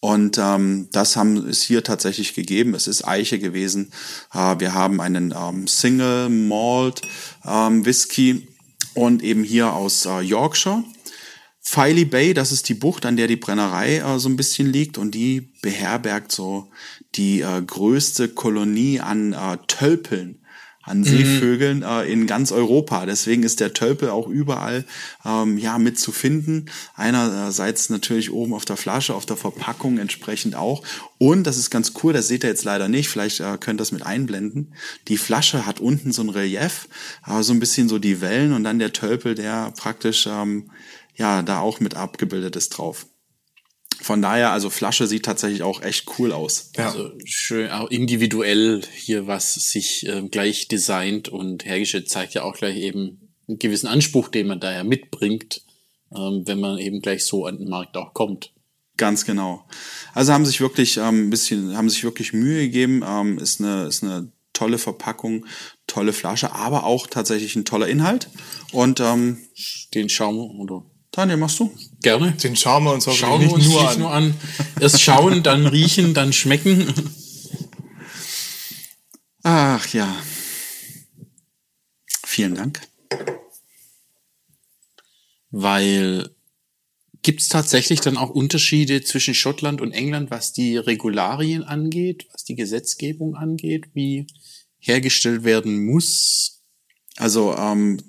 Und 0.00 0.38
ähm, 0.38 0.88
das 0.92 1.16
haben 1.16 1.36
es 1.48 1.60
hier 1.60 1.84
tatsächlich 1.84 2.34
gegeben. 2.34 2.74
Es 2.74 2.86
ist 2.86 3.06
Eiche 3.06 3.38
gewesen. 3.38 3.92
Äh, 4.32 4.58
wir 4.58 4.72
haben 4.72 5.00
einen 5.00 5.34
ähm, 5.36 5.66
Single 5.66 6.30
Malt 6.30 7.02
ähm, 7.46 7.84
Whisky 7.84 8.48
und 8.94 9.22
eben 9.22 9.44
hier 9.44 9.74
aus 9.74 10.06
äh, 10.06 10.20
Yorkshire. 10.20 10.82
Filey 11.60 12.06
Bay, 12.06 12.32
das 12.32 12.50
ist 12.50 12.68
die 12.70 12.74
Bucht, 12.74 13.04
an 13.04 13.16
der 13.16 13.26
die 13.26 13.36
Brennerei 13.36 13.98
äh, 13.98 14.18
so 14.18 14.30
ein 14.30 14.36
bisschen 14.36 14.72
liegt 14.72 14.96
und 14.96 15.14
die 15.14 15.52
beherbergt 15.60 16.32
so 16.32 16.70
die 17.14 17.42
äh, 17.42 17.62
größte 17.62 18.28
Kolonie 18.28 19.00
an 19.00 19.34
äh, 19.34 19.58
Tölpeln 19.66 20.39
an 20.90 21.04
Seevögeln 21.04 21.78
mhm. 21.78 21.84
äh, 21.84 22.04
in 22.04 22.26
ganz 22.26 22.52
Europa. 22.52 23.06
Deswegen 23.06 23.42
ist 23.42 23.60
der 23.60 23.72
Tölpel 23.72 24.10
auch 24.10 24.28
überall 24.28 24.84
ähm, 25.24 25.56
ja 25.56 25.78
mit 25.78 25.98
zu 25.98 26.12
finden. 26.12 26.66
Einerseits 26.94 27.88
natürlich 27.88 28.32
oben 28.32 28.52
auf 28.52 28.64
der 28.64 28.76
Flasche, 28.76 29.14
auf 29.14 29.26
der 29.26 29.36
Verpackung 29.36 29.98
entsprechend 29.98 30.56
auch. 30.56 30.82
Und 31.18 31.44
das 31.44 31.56
ist 31.56 31.70
ganz 31.70 31.92
cool, 32.02 32.12
das 32.12 32.28
seht 32.28 32.44
ihr 32.44 32.50
jetzt 32.50 32.64
leider 32.64 32.88
nicht, 32.88 33.08
vielleicht 33.08 33.40
äh, 33.40 33.56
könnt 33.58 33.78
ihr 33.78 33.82
das 33.82 33.92
mit 33.92 34.04
einblenden. 34.04 34.74
Die 35.08 35.18
Flasche 35.18 35.66
hat 35.66 35.80
unten 35.80 36.12
so 36.12 36.22
ein 36.22 36.30
Relief, 36.30 36.88
äh, 37.26 37.42
so 37.42 37.52
ein 37.52 37.60
bisschen 37.60 37.88
so 37.88 37.98
die 37.98 38.20
Wellen 38.20 38.52
und 38.52 38.64
dann 38.64 38.78
der 38.78 38.92
Tölpel, 38.92 39.34
der 39.34 39.72
praktisch 39.76 40.26
ähm, 40.26 40.70
ja 41.14 41.42
da 41.42 41.60
auch 41.60 41.80
mit 41.80 41.94
abgebildet 41.94 42.56
ist 42.56 42.70
drauf. 42.70 43.06
Von 44.02 44.22
daher, 44.22 44.50
also 44.52 44.70
Flasche 44.70 45.06
sieht 45.06 45.24
tatsächlich 45.24 45.62
auch 45.62 45.82
echt 45.82 46.06
cool 46.18 46.32
aus. 46.32 46.70
Ja. 46.76 46.86
Also 46.86 47.12
schön, 47.24 47.70
auch 47.70 47.90
individuell 47.90 48.82
hier 48.94 49.26
was 49.26 49.54
sich 49.54 50.06
äh, 50.06 50.22
gleich 50.22 50.68
designt 50.68 51.28
und 51.28 51.64
hergestellt 51.64 52.08
zeigt 52.08 52.34
ja 52.34 52.42
auch 52.42 52.54
gleich 52.54 52.76
eben 52.76 53.34
einen 53.46 53.58
gewissen 53.58 53.88
Anspruch, 53.88 54.28
den 54.28 54.46
man 54.46 54.60
daher 54.60 54.84
mitbringt, 54.84 55.62
ähm, 56.16 56.42
wenn 56.46 56.60
man 56.60 56.78
eben 56.78 57.02
gleich 57.02 57.24
so 57.24 57.44
an 57.44 57.58
den 57.58 57.68
Markt 57.68 57.96
auch 57.96 58.14
kommt. 58.14 58.52
Ganz 58.96 59.24
genau. 59.24 59.64
Also 60.14 60.32
haben 60.32 60.44
sich 60.44 60.60
wirklich 60.60 60.96
ähm, 60.96 61.26
ein 61.26 61.30
bisschen, 61.30 61.76
haben 61.76 61.88
sich 61.88 62.04
wirklich 62.04 62.32
Mühe 62.32 62.62
gegeben. 62.62 63.02
Ähm, 63.06 63.38
ist 63.38 63.60
eine, 63.60 63.86
ist 63.86 64.02
eine 64.02 64.30
tolle 64.52 64.76
Verpackung, 64.76 65.46
tolle 65.86 66.12
Flasche, 66.12 66.52
aber 66.52 66.84
auch 66.84 67.06
tatsächlich 67.06 67.56
ein 67.56 67.64
toller 67.64 67.88
Inhalt. 67.88 68.28
Und 68.72 69.00
ähm, 69.00 69.38
den 69.94 70.10
Schaum 70.10 70.60
oder 70.60 70.84
Daniel, 71.12 71.38
machst 71.38 71.58
du? 71.58 71.74
Gerne. 72.02 72.32
Den 72.32 72.56
schauen 72.56 72.84
wir 72.84 72.92
uns 72.92 73.08
auch 73.08 73.14
schauen 73.14 73.40
nicht, 73.40 73.52
uns 73.52 73.64
nur, 73.64 73.82
nicht 73.82 73.92
an. 73.92 73.98
nur 73.98 74.12
an. 74.12 74.34
Erst 74.80 75.02
schauen, 75.02 75.42
dann 75.42 75.66
riechen, 75.66 76.14
dann 76.14 76.32
schmecken. 76.32 76.92
Ach 79.42 79.86
ja. 79.92 80.14
Vielen 82.24 82.54
Dank. 82.54 82.80
Weil 85.50 86.30
gibt 87.22 87.40
es 87.40 87.48
tatsächlich 87.48 88.00
dann 88.00 88.16
auch 88.16 88.30
Unterschiede 88.30 89.02
zwischen 89.02 89.34
Schottland 89.34 89.80
und 89.80 89.92
England, 89.92 90.30
was 90.30 90.52
die 90.52 90.76
Regularien 90.76 91.64
angeht, 91.64 92.28
was 92.32 92.44
die 92.44 92.54
Gesetzgebung 92.54 93.34
angeht, 93.34 93.88
wie 93.94 94.26
hergestellt 94.78 95.44
werden 95.44 95.84
muss? 95.84 96.62
Also 97.16 97.56
ähm, 97.56 98.00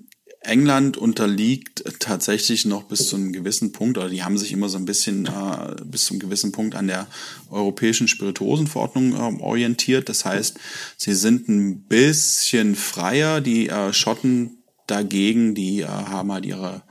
England 0.44 0.98
unterliegt 0.98 1.84
tatsächlich 2.00 2.66
noch 2.66 2.84
bis 2.84 3.08
zu 3.08 3.16
einem 3.16 3.32
gewissen 3.32 3.72
Punkt, 3.72 3.98
oder 3.98 4.10
die 4.10 4.24
haben 4.24 4.40
sich 4.40 4.52
immer 4.52 4.70
so 4.70 4.78
ein 4.78 4.86
bisschen 4.86 5.28
äh, 5.28 5.76
bis 5.86 6.06
zu 6.06 6.14
einem 6.14 6.20
gewissen 6.20 6.52
Punkt 6.52 6.76
an 6.76 6.88
der 6.88 7.08
europäischen 7.50 8.08
Spirituosenverordnung 8.08 9.14
äh, 9.14 9.42
orientiert. 9.42 10.10
Das 10.10 10.26
heißt, 10.26 10.58
sie 10.98 11.14
sind 11.14 11.48
ein 11.48 11.84
bisschen 11.84 12.76
freier. 12.76 13.40
Die 13.40 13.70
äh, 13.70 13.94
Schotten 13.94 14.64
dagegen, 14.88 15.54
die 15.54 15.82
äh, 15.82 15.88
haben 15.88 16.32
halt 16.32 16.46
ihre 16.46 16.84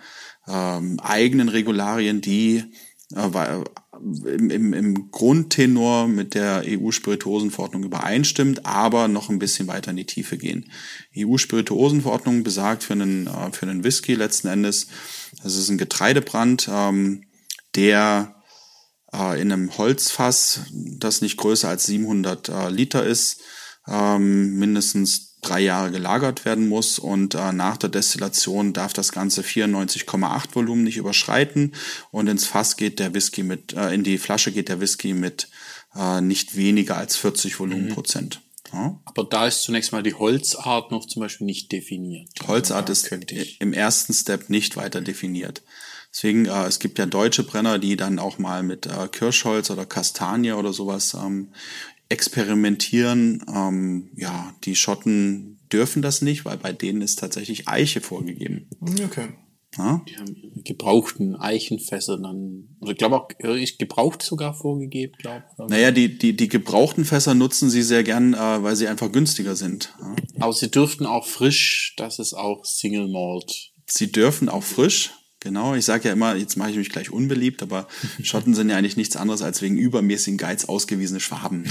ähm, 0.47 1.01
eigenen 1.01 1.49
Regularien, 1.49 2.21
die 2.21 2.65
äh, 3.15 3.65
im, 3.99 4.51
im, 4.51 4.73
im 4.73 5.11
Grundtenor 5.11 6.07
mit 6.07 6.35
der 6.35 6.63
EU-Spirituosenverordnung 6.67 7.85
übereinstimmt, 7.85 8.65
aber 8.65 9.09
noch 9.09 9.31
ein 9.31 9.39
bisschen 9.39 9.67
weiter 9.67 9.91
in 9.91 9.97
die 9.97 10.07
Tiefe 10.07 10.39
gehen. 10.39 10.71
EU-Spirituosenverordnung 11.17 12.43
besagt 12.43 12.85
für 12.85 12.93
einen, 12.93 13.27
äh, 13.27 13.53
für 13.53 13.67
einen 13.67 13.85
Whisky 13.85 14.15
letzten 14.15 14.49
Endes, 14.49 14.87
das 15.43 15.57
ist 15.57 15.69
ein 15.69 15.79
Getreidebrand, 15.79 16.69
ähm, 16.73 17.25
der 17.75 18.37
äh, 19.13 19.41
in 19.41 19.53
einem 19.53 19.77
Holzfass, 19.77 20.61
das 20.73 21.21
nicht 21.21 21.37
größer 21.37 21.69
als 21.69 21.87
700 21.87 22.49
äh, 22.49 22.69
Liter 22.71 23.05
ist, 23.05 23.41
ähm, 23.89 24.57
mindestens 24.59 25.30
drei 25.41 25.61
Jahre 25.61 25.91
gelagert 25.91 26.45
werden 26.45 26.69
muss 26.69 26.99
und 26.99 27.35
äh, 27.35 27.53
nach 27.53 27.77
der 27.77 27.89
Destillation 27.89 28.73
darf 28.73 28.93
das 28.93 29.13
Ganze 29.13 29.43
94,8 29.43 30.55
Volumen 30.55 30.85
nicht 30.85 30.97
überschreiten 30.97 31.75
und 32.11 32.27
ins 32.29 32.47
Fass 32.47 32.77
geht 32.77 32.99
der 32.99 33.15
Whisky 33.15 33.43
mit, 33.43 33.73
äh, 33.73 33.95
in 33.95 34.05
die 34.05 34.19
Flasche 34.19 34.53
geht 34.53 34.69
der 34.69 34.81
Whisky 34.81 35.15
mit 35.15 35.49
äh, 35.95 36.21
nicht 36.21 36.57
weniger 36.57 36.97
als 36.97 37.17
40 37.17 37.59
Volumenprozent. 37.59 38.37
Mhm. 38.37 38.51
Ja. 38.73 39.01
Aber 39.05 39.25
da 39.25 39.47
ist 39.47 39.63
zunächst 39.63 39.93
mal 39.93 40.03
die 40.03 40.15
Holzart 40.15 40.93
noch 40.93 41.07
zum 41.07 41.21
Beispiel 41.21 41.47
nicht 41.47 41.73
definiert. 41.73 42.29
Holzart 42.47 42.89
ja, 42.89 42.93
ist 42.93 43.11
im 43.59 43.73
ersten 43.73 44.13
Step 44.13 44.49
nicht 44.49 44.77
weiter 44.77 45.01
definiert. 45.01 45.63
Deswegen, 46.13 46.47
äh, 46.47 46.67
es 46.67 46.79
gibt 46.79 46.99
ja 46.99 47.07
deutsche 47.07 47.45
Brenner, 47.45 47.79
die 47.79 47.97
dann 47.97 48.19
auch 48.19 48.39
mal 48.39 48.63
mit 48.63 48.87
äh, 48.87 49.09
Kirschholz 49.09 49.71
oder 49.71 49.87
Kastanie 49.87 50.53
oder 50.53 50.73
sowas 50.73 51.15
ähm, 51.15 51.53
experimentieren. 52.11 53.43
Ähm, 53.55 54.11
ja, 54.17 54.55
die 54.65 54.77
Schotten 54.77 55.59
dürfen 55.73 56.03
das 56.03 56.21
nicht, 56.21 56.45
weil 56.45 56.59
bei 56.59 56.73
denen 56.73 57.01
ist 57.01 57.19
tatsächlich 57.19 57.69
Eiche 57.69 58.01
vorgegeben. 58.01 58.69
Okay. 58.81 59.29
Ja? 59.77 60.03
Die 60.09 60.17
haben 60.17 60.63
gebrauchten 60.65 61.37
Eichenfässer 61.37 62.19
dann, 62.19 62.77
oder 62.81 62.91
ich 62.91 62.99
glaube 62.99 63.21
auch, 63.21 63.29
ich 63.55 63.79
gebraucht 63.79 64.23
sogar 64.23 64.53
vorgegeben, 64.53 65.13
glaube 65.19 65.45
ich. 65.61 65.69
Naja, 65.69 65.93
die, 65.93 66.19
die, 66.19 66.37
die 66.37 66.49
gebrauchten 66.49 67.05
Fässer 67.05 67.35
nutzen 67.35 67.71
sie 67.71 67.83
sehr 67.83 68.03
gern, 68.03 68.35
äh, 68.35 68.63
weil 68.63 68.75
sie 68.75 68.89
einfach 68.89 69.13
günstiger 69.13 69.55
sind. 69.55 69.95
Ja? 70.01 70.17
Aber 70.41 70.53
sie 70.53 70.71
dürften 70.71 71.07
auch 71.07 71.27
frisch, 71.27 71.95
das 71.97 72.19
ist 72.19 72.35
auch 72.35 72.65
Single 72.65 73.09
Malt. 73.09 73.71
Sie 73.87 74.11
dürfen 74.11 74.49
auch 74.49 74.65
frisch, 74.65 75.13
Genau, 75.43 75.75
ich 75.75 75.87
sage 75.87 76.09
ja 76.09 76.13
immer, 76.13 76.37
jetzt 76.37 76.57
mache 76.59 76.71
ich 76.71 76.77
mich 76.77 76.91
gleich 76.91 77.11
unbeliebt, 77.11 77.63
aber 77.63 77.89
Schotten 78.23 78.55
sind 78.55 78.69
ja 78.69 78.77
eigentlich 78.77 78.99
nichts 78.99 79.17
anderes 79.17 79.41
als 79.41 79.63
wegen 79.63 79.79
übermäßigen 79.79 80.37
Geiz 80.37 80.67
ausgewiesene 80.67 81.19
Schwaben. 81.19 81.65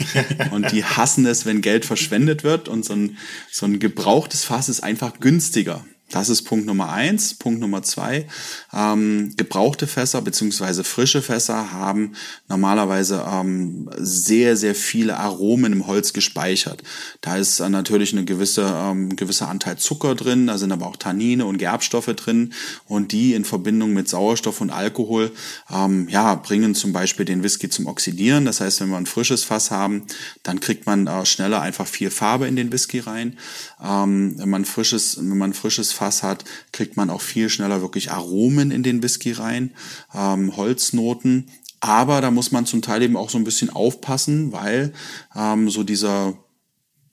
und 0.50 0.70
die 0.72 0.84
hassen 0.84 1.24
es, 1.24 1.46
wenn 1.46 1.62
Geld 1.62 1.86
verschwendet 1.86 2.44
wird 2.44 2.68
und 2.68 2.84
so 2.84 2.92
ein, 2.92 3.16
so 3.50 3.64
ein 3.64 3.78
gebrauchtes 3.78 4.44
Fass 4.44 4.68
ist 4.68 4.82
einfach 4.82 5.20
günstiger. 5.20 5.84
Das 6.10 6.28
ist 6.28 6.42
Punkt 6.42 6.66
Nummer 6.66 6.92
eins. 6.92 7.34
Punkt 7.34 7.60
Nummer 7.60 7.82
zwei. 7.82 8.26
Ähm, 8.72 9.32
gebrauchte 9.36 9.86
Fässer 9.86 10.20
beziehungsweise 10.20 10.84
frische 10.84 11.22
Fässer 11.22 11.72
haben 11.72 12.12
normalerweise 12.48 13.24
ähm, 13.28 13.90
sehr, 13.96 14.56
sehr 14.56 14.74
viele 14.74 15.16
Aromen 15.16 15.72
im 15.72 15.86
Holz 15.86 16.12
gespeichert. 16.12 16.82
Da 17.20 17.36
ist 17.36 17.58
äh, 17.60 17.68
natürlich 17.68 18.12
eine 18.12 18.24
gewisse, 18.24 18.62
ähm, 18.62 19.16
gewisser 19.16 19.48
Anteil 19.48 19.78
Zucker 19.78 20.14
drin, 20.14 20.46
da 20.46 20.58
sind 20.58 20.72
aber 20.72 20.86
auch 20.86 20.96
Tannine 20.96 21.46
und 21.46 21.58
Gerbstoffe 21.58 22.14
drin 22.14 22.52
und 22.86 23.12
die 23.12 23.34
in 23.34 23.44
Verbindung 23.44 23.92
mit 23.92 24.08
Sauerstoff 24.08 24.60
und 24.60 24.70
Alkohol 24.70 25.32
ähm, 25.74 26.08
ja, 26.10 26.34
bringen 26.34 26.74
zum 26.74 26.92
Beispiel 26.92 27.24
den 27.24 27.42
Whisky 27.42 27.70
zum 27.70 27.86
Oxidieren. 27.86 28.44
Das 28.44 28.60
heißt, 28.60 28.80
wenn 28.82 28.90
wir 28.90 28.98
ein 28.98 29.06
frisches 29.06 29.42
Fass 29.42 29.70
haben, 29.70 30.02
dann 30.42 30.60
kriegt 30.60 30.86
man 30.86 31.06
äh, 31.06 31.24
schneller 31.24 31.62
einfach 31.62 31.86
viel 31.86 32.10
Farbe 32.10 32.46
in 32.46 32.56
den 32.56 32.70
Whisky 32.70 33.00
rein. 33.00 33.38
Ähm, 33.82 34.34
wenn 34.38 34.50
man 34.50 34.64
frisches, 34.64 35.16
wenn 35.16 35.38
man 35.38 35.54
frisches 35.54 35.93
Fass 35.94 36.22
hat, 36.22 36.44
kriegt 36.72 36.96
man 36.96 37.10
auch 37.10 37.20
viel 37.20 37.48
schneller 37.48 37.80
wirklich 37.80 38.10
Aromen 38.10 38.70
in 38.70 38.82
den 38.82 39.02
Whisky 39.02 39.32
rein, 39.32 39.72
ähm, 40.14 40.56
Holznoten. 40.56 41.50
Aber 41.80 42.20
da 42.20 42.30
muss 42.30 42.52
man 42.52 42.66
zum 42.66 42.82
Teil 42.82 43.02
eben 43.02 43.16
auch 43.16 43.30
so 43.30 43.38
ein 43.38 43.44
bisschen 43.44 43.70
aufpassen, 43.70 44.52
weil 44.52 44.92
ähm, 45.36 45.68
so 45.68 45.82
dieser, 45.82 46.34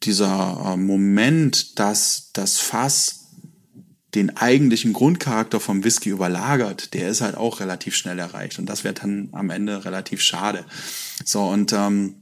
dieser 0.03 0.73
äh, 0.73 0.77
Moment, 0.77 1.77
dass 1.79 2.31
das 2.33 2.59
Fass 2.59 3.21
den 4.15 4.35
eigentlichen 4.35 4.93
Grundcharakter 4.93 5.59
vom 5.59 5.83
Whisky 5.83 6.09
überlagert, 6.09 6.93
der 6.93 7.09
ist 7.09 7.21
halt 7.21 7.35
auch 7.35 7.59
relativ 7.59 7.95
schnell 7.95 8.19
erreicht. 8.19 8.59
Und 8.59 8.67
das 8.67 8.83
wird 8.83 9.03
dann 9.03 9.29
am 9.31 9.50
Ende 9.50 9.85
relativ 9.85 10.21
schade. 10.21 10.65
So, 11.23 11.43
und 11.43 11.71
ähm, 11.73 12.20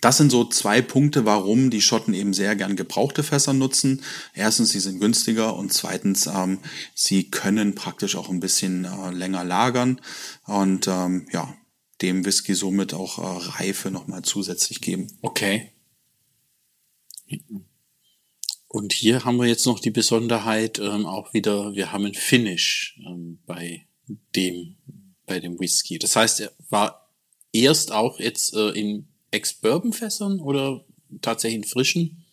das 0.00 0.18
sind 0.18 0.30
so 0.30 0.44
zwei 0.44 0.82
Punkte, 0.82 1.24
warum 1.24 1.70
die 1.70 1.80
Schotten 1.80 2.14
eben 2.14 2.34
sehr 2.34 2.54
gern 2.56 2.76
gebrauchte 2.76 3.22
Fässer 3.22 3.52
nutzen. 3.52 4.02
Erstens, 4.34 4.70
sie 4.70 4.80
sind 4.80 5.00
günstiger 5.00 5.56
und 5.56 5.72
zweitens, 5.72 6.26
ähm, 6.26 6.58
sie 6.94 7.30
können 7.30 7.74
praktisch 7.74 8.16
auch 8.16 8.28
ein 8.28 8.40
bisschen 8.40 8.84
äh, 8.84 9.10
länger 9.10 9.44
lagern 9.44 10.00
und 10.44 10.86
ähm, 10.88 11.26
ja, 11.32 11.54
dem 12.02 12.24
Whisky 12.24 12.54
somit 12.54 12.94
auch 12.94 13.18
äh, 13.18 13.48
Reife 13.58 13.90
nochmal 13.90 14.22
zusätzlich 14.22 14.80
geben. 14.80 15.08
Okay. 15.22 15.72
Und 18.68 18.92
hier 18.92 19.24
haben 19.24 19.38
wir 19.38 19.46
jetzt 19.46 19.66
noch 19.66 19.80
die 19.80 19.90
Besonderheit 19.90 20.78
ähm, 20.78 21.06
auch 21.06 21.32
wieder, 21.32 21.74
wir 21.74 21.92
haben 21.92 22.04
ein 22.04 22.14
Finish 22.14 23.00
ähm, 23.06 23.38
bei 23.46 23.86
dem, 24.34 24.76
bei 25.24 25.40
dem 25.40 25.58
Whisky. 25.58 25.98
Das 25.98 26.14
heißt, 26.14 26.40
er 26.40 26.52
war 26.68 27.10
erst 27.52 27.92
auch 27.92 28.20
jetzt 28.20 28.54
äh, 28.54 28.70
in 28.70 29.08
Ex-Bourbon-Fässern 29.36 30.40
oder 30.40 30.84
tatsächlich 31.22 31.62
in 31.62 31.68
frischen, 31.68 32.24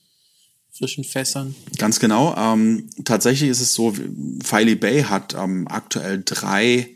frischen 0.71 1.03
Fässern? 1.03 1.55
Ganz 1.77 1.99
genau. 1.99 2.35
Ähm, 2.35 2.89
tatsächlich 3.05 3.49
ist 3.49 3.61
es 3.61 3.73
so, 3.73 3.93
Filey 4.43 4.75
Bay 4.75 5.03
hat 5.03 5.35
ähm, 5.35 5.67
aktuell 5.67 6.21
drei 6.23 6.89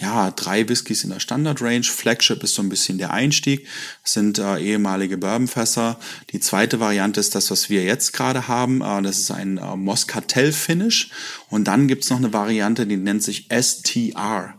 ja, 0.00 0.30
drei 0.30 0.68
Whiskys 0.68 1.02
in 1.02 1.10
der 1.10 1.18
Standard 1.18 1.60
Range. 1.60 1.82
Flagship 1.82 2.42
ist 2.44 2.54
so 2.54 2.62
ein 2.62 2.68
bisschen 2.68 2.98
der 2.98 3.12
Einstieg. 3.12 3.66
Das 4.04 4.12
sind 4.12 4.38
äh, 4.38 4.58
ehemalige 4.58 5.18
Bourbonfässer. 5.18 5.98
Die 6.30 6.38
zweite 6.38 6.78
Variante 6.78 7.18
ist 7.18 7.34
das, 7.34 7.50
was 7.50 7.68
wir 7.68 7.82
jetzt 7.82 8.12
gerade 8.12 8.46
haben. 8.46 8.80
Äh, 8.80 9.02
das 9.02 9.18
ist 9.18 9.32
ein 9.32 9.58
äh, 9.58 9.76
Moscatel 9.76 10.52
Finish. 10.52 11.10
Und 11.50 11.64
dann 11.64 11.88
gibt's 11.88 12.10
noch 12.10 12.18
eine 12.18 12.32
Variante, 12.32 12.86
die 12.86 12.96
nennt 12.96 13.24
sich 13.24 13.48
STR. 13.50 14.54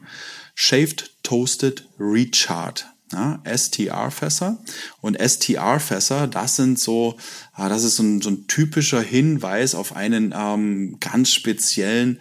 Shaved 0.56 1.12
Toasted 1.24 1.88
Recharred 1.98 2.86
ja, 3.12 3.42
STR-Fässer. 3.46 4.64
Und 5.02 5.18
STR-Fässer, 5.20 6.28
das 6.28 6.56
sind 6.56 6.80
so, 6.80 7.18
ah, 7.54 7.70
das 7.70 7.84
ist 7.84 7.96
so 7.96 8.04
ein, 8.04 8.22
so 8.22 8.30
ein 8.30 8.48
typischer 8.48 9.02
Hinweis 9.02 9.76
auf 9.76 9.96
einen 9.96 10.34
ähm, 10.36 10.98
ganz 11.00 11.32
speziellen 11.32 12.20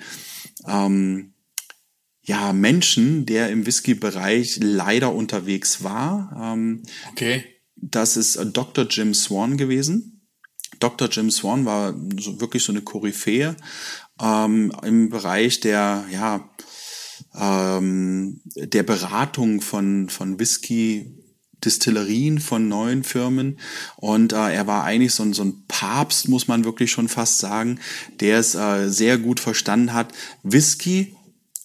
ähm, 0.66 1.34
ja, 2.22 2.52
Menschen, 2.52 3.24
der 3.24 3.48
im 3.50 3.66
Whisky-Bereich 3.66 4.58
leider 4.60 5.14
unterwegs 5.14 5.82
war. 5.82 6.52
Ähm, 6.54 6.82
okay. 7.10 7.44
Das 7.76 8.16
ist 8.16 8.36
äh, 8.36 8.46
Dr. 8.46 8.86
Jim 8.88 9.14
Swan 9.14 9.56
gewesen. 9.56 10.26
Dr. 10.78 11.08
Jim 11.08 11.30
Swan 11.30 11.64
war 11.64 11.94
so 12.18 12.40
wirklich 12.40 12.62
so 12.62 12.72
eine 12.72 12.82
Koryphäe 12.82 13.56
ähm, 14.20 14.72
im 14.82 15.08
Bereich 15.08 15.60
der, 15.60 16.04
ja, 16.10 16.48
ähm, 17.38 18.40
der 18.54 18.82
Beratung 18.82 19.60
von, 19.60 20.08
von 20.08 20.38
Whisky 20.38 21.14
Distillerien 21.64 22.38
von 22.38 22.68
neuen 22.68 23.02
Firmen 23.02 23.58
und 23.96 24.32
äh, 24.32 24.54
er 24.54 24.66
war 24.66 24.84
eigentlich 24.84 25.12
so 25.12 25.24
ein, 25.24 25.32
so 25.32 25.42
ein 25.42 25.64
Papst, 25.66 26.28
muss 26.28 26.46
man 26.46 26.64
wirklich 26.64 26.92
schon 26.92 27.08
fast 27.08 27.40
sagen, 27.40 27.80
der 28.20 28.38
es 28.38 28.54
äh, 28.54 28.88
sehr 28.88 29.18
gut 29.18 29.40
verstanden 29.40 29.92
hat, 29.92 30.12
Whisky 30.44 31.16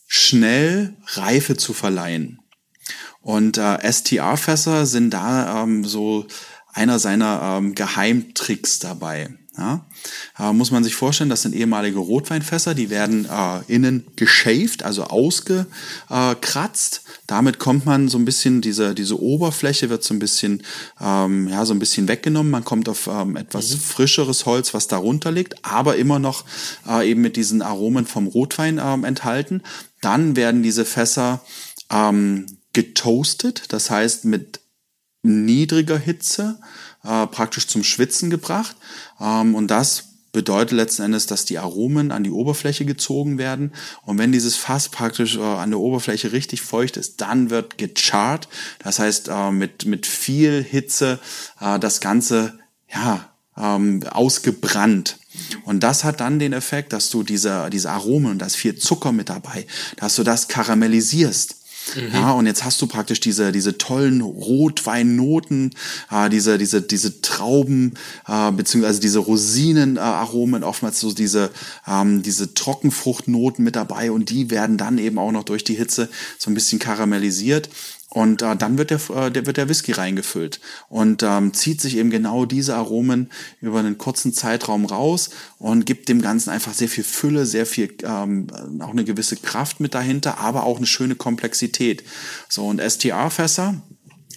schnell 0.07 0.95
Reife 1.05 1.57
zu 1.57 1.73
verleihen. 1.73 2.39
Und 3.21 3.57
äh, 3.57 3.91
STR-Fässer 3.91 4.85
sind 4.85 5.11
da 5.11 5.63
ähm, 5.63 5.85
so 5.85 6.27
einer 6.73 6.99
seiner 6.99 7.57
ähm, 7.57 7.75
Geheimtricks 7.75 8.79
dabei. 8.79 9.29
Ja, 9.55 9.85
äh, 10.39 10.51
muss 10.51 10.71
man 10.71 10.83
sich 10.83 10.95
vorstellen, 10.95 11.29
das 11.29 11.43
sind 11.43 11.53
ehemalige 11.53 11.99
Rotweinfässer, 11.99 12.73
die 12.73 12.89
werden 12.89 13.25
äh, 13.25 13.59
innen 13.67 14.03
geschaved, 14.15 14.81
also 14.81 15.03
ausgekratzt. 15.03 17.03
Damit 17.27 17.59
kommt 17.59 17.85
man 17.85 18.09
so 18.09 18.17
ein 18.17 18.25
bisschen, 18.25 18.61
diese, 18.61 18.95
diese 18.95 19.21
Oberfläche 19.21 19.91
wird 19.91 20.03
so 20.03 20.15
ein 20.15 20.19
bisschen, 20.19 20.63
ähm, 20.99 21.49
ja, 21.49 21.65
so 21.65 21.75
ein 21.75 21.79
bisschen 21.79 22.07
weggenommen. 22.07 22.51
Man 22.51 22.65
kommt 22.65 22.89
auf 22.89 23.05
ähm, 23.05 23.35
etwas 23.35 23.75
mhm. 23.75 23.79
frischeres 23.79 24.47
Holz, 24.47 24.73
was 24.73 24.87
darunter 24.87 25.31
liegt, 25.31 25.63
aber 25.63 25.97
immer 25.97 26.17
noch 26.17 26.45
äh, 26.89 27.07
eben 27.07 27.21
mit 27.21 27.35
diesen 27.35 27.61
Aromen 27.61 28.07
vom 28.07 28.25
Rotwein 28.25 28.81
ähm, 28.83 29.03
enthalten. 29.03 29.61
Dann 30.01 30.35
werden 30.35 30.63
diese 30.63 30.83
Fässer 30.83 31.41
ähm, 31.91 32.47
getoastet, 32.73 33.65
das 33.69 33.91
heißt 33.91 34.25
mit 34.25 34.61
niedriger 35.21 35.97
Hitze 35.97 36.59
äh, 37.03 37.27
praktisch 37.27 37.67
zum 37.67 37.83
Schwitzen 37.83 38.29
gebracht. 38.29 38.75
Ähm, 39.19 39.55
und 39.55 39.67
das 39.67 40.05
bedeutet 40.33 40.71
letzten 40.71 41.03
Endes, 41.03 41.27
dass 41.27 41.45
die 41.45 41.59
Aromen 41.59 42.11
an 42.11 42.23
die 42.23 42.31
Oberfläche 42.31 42.85
gezogen 42.85 43.37
werden. 43.37 43.71
Und 44.01 44.17
wenn 44.17 44.31
dieses 44.31 44.55
Fass 44.55 44.89
praktisch 44.89 45.37
äh, 45.37 45.41
an 45.41 45.69
der 45.69 45.79
Oberfläche 45.79 46.33
richtig 46.33 46.61
feucht 46.61 46.97
ist, 46.97 47.21
dann 47.21 47.49
wird 47.49 47.77
gecharrt. 47.77 48.49
Das 48.79 48.99
heißt, 48.99 49.29
äh, 49.29 49.51
mit, 49.51 49.85
mit 49.85 50.05
viel 50.05 50.63
Hitze 50.63 51.19
äh, 51.61 51.79
das 51.79 52.01
Ganze, 52.01 52.57
ja, 52.91 53.29
ähm, 53.55 54.03
ausgebrannt. 54.09 55.17
Und 55.65 55.81
das 55.81 56.03
hat 56.03 56.19
dann 56.19 56.39
den 56.39 56.53
Effekt, 56.53 56.93
dass 56.93 57.09
du 57.09 57.23
diese, 57.23 57.69
diese 57.71 57.91
Aromen 57.91 58.31
und 58.31 58.39
da 58.39 58.47
ist 58.47 58.55
viel 58.55 58.75
Zucker 58.75 59.11
mit 59.11 59.29
dabei, 59.29 59.65
dass 59.97 60.15
du 60.15 60.23
das 60.23 60.47
karamellisierst. 60.47 61.55
Ja, 62.13 62.31
und 62.31 62.45
jetzt 62.45 62.63
hast 62.63 62.81
du 62.81 62.87
praktisch 62.87 63.19
diese, 63.19 63.51
diese 63.51 63.77
tollen 63.77 64.21
Rotweinnoten, 64.21 65.71
äh, 66.11 66.29
diese, 66.29 66.57
diese, 66.57 66.81
diese 66.81 67.21
Trauben, 67.21 67.93
äh, 68.27 68.51
beziehungsweise 68.51 68.99
diese 68.99 69.19
Rosinenaromen, 69.19 70.63
oftmals 70.63 70.99
so 70.99 71.13
diese, 71.13 71.49
ähm, 71.87 72.21
diese 72.21 72.53
Trockenfruchtnoten 72.53 73.63
mit 73.63 73.75
dabei 73.75 74.11
und 74.11 74.29
die 74.29 74.49
werden 74.49 74.77
dann 74.77 74.97
eben 74.97 75.17
auch 75.17 75.31
noch 75.31 75.43
durch 75.43 75.63
die 75.63 75.75
Hitze 75.75 76.09
so 76.37 76.49
ein 76.49 76.53
bisschen 76.53 76.79
karamellisiert. 76.79 77.69
Und 78.13 78.43
äh, 78.43 78.55
dann 78.55 78.77
wird 78.77 78.91
der, 78.91 78.99
äh, 79.09 79.31
der, 79.31 79.47
wird 79.47 79.57
der 79.57 79.69
Whisky 79.69 79.91
reingefüllt 79.91 80.59
und 80.87 81.23
ähm, 81.23 81.51
zieht 81.51 81.81
sich 81.81 81.97
eben 81.97 82.11
genau 82.11 82.45
diese 82.45 82.75
Aromen 82.75 83.31
über 83.59 83.79
einen 83.79 83.97
kurzen 83.97 84.33
Zeitraum 84.33 84.85
raus 84.85 85.31
und 85.57 85.87
gibt 85.87 86.09
dem 86.09 86.21
Ganzen 86.21 86.51
einfach 86.51 86.75
sehr 86.75 86.89
viel 86.89 87.03
Fülle, 87.03 87.47
sehr 87.47 87.65
viel, 87.65 87.91
ähm, 88.03 88.45
auch 88.81 88.91
eine 88.91 89.03
gewisse 89.03 89.37
Kraft 89.37 89.79
mit 89.79 89.95
dahinter, 89.95 90.37
aber 90.37 90.63
auch 90.65 90.77
eine 90.77 90.85
schöne 90.85 91.15
Komplexität. 91.15 92.03
So, 92.49 92.67
und 92.67 92.79
STR-Fässer, 92.79 93.81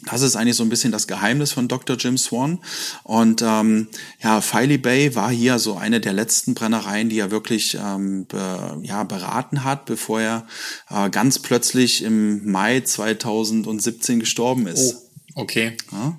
das 0.07 0.23
ist 0.23 0.37
eigentlich 0.37 0.57
so 0.57 0.63
ein 0.63 0.69
bisschen 0.69 0.93
das 0.93 1.07
Geheimnis 1.07 1.53
von 1.53 1.69
Dr. 1.69 1.97
Jim 1.97 2.17
Swan. 2.17 2.61
Und 3.03 3.43
ähm, 3.43 3.89
ja, 4.23 4.41
Filey 4.41 4.79
Bay 4.79 5.15
war 5.15 5.31
hier 5.31 5.59
so 5.59 5.77
eine 5.77 6.01
der 6.01 6.13
letzten 6.13 6.55
Brennereien, 6.55 7.09
die 7.09 7.19
er 7.19 7.31
wirklich 7.31 7.77
ähm, 7.81 8.27
be, 8.27 8.79
ja, 8.83 9.03
beraten 9.05 9.65
hat, 9.65 9.85
bevor 9.85 10.21
er 10.21 10.47
äh, 10.89 11.11
ganz 11.11 11.41
plötzlich 11.41 12.03
im 12.03 12.51
Mai 12.51 12.81
2017 12.81 14.21
gestorben 14.21 14.67
ist. 14.67 14.95
Oh, 15.35 15.43
okay. 15.43 15.77
Ja, 15.93 16.19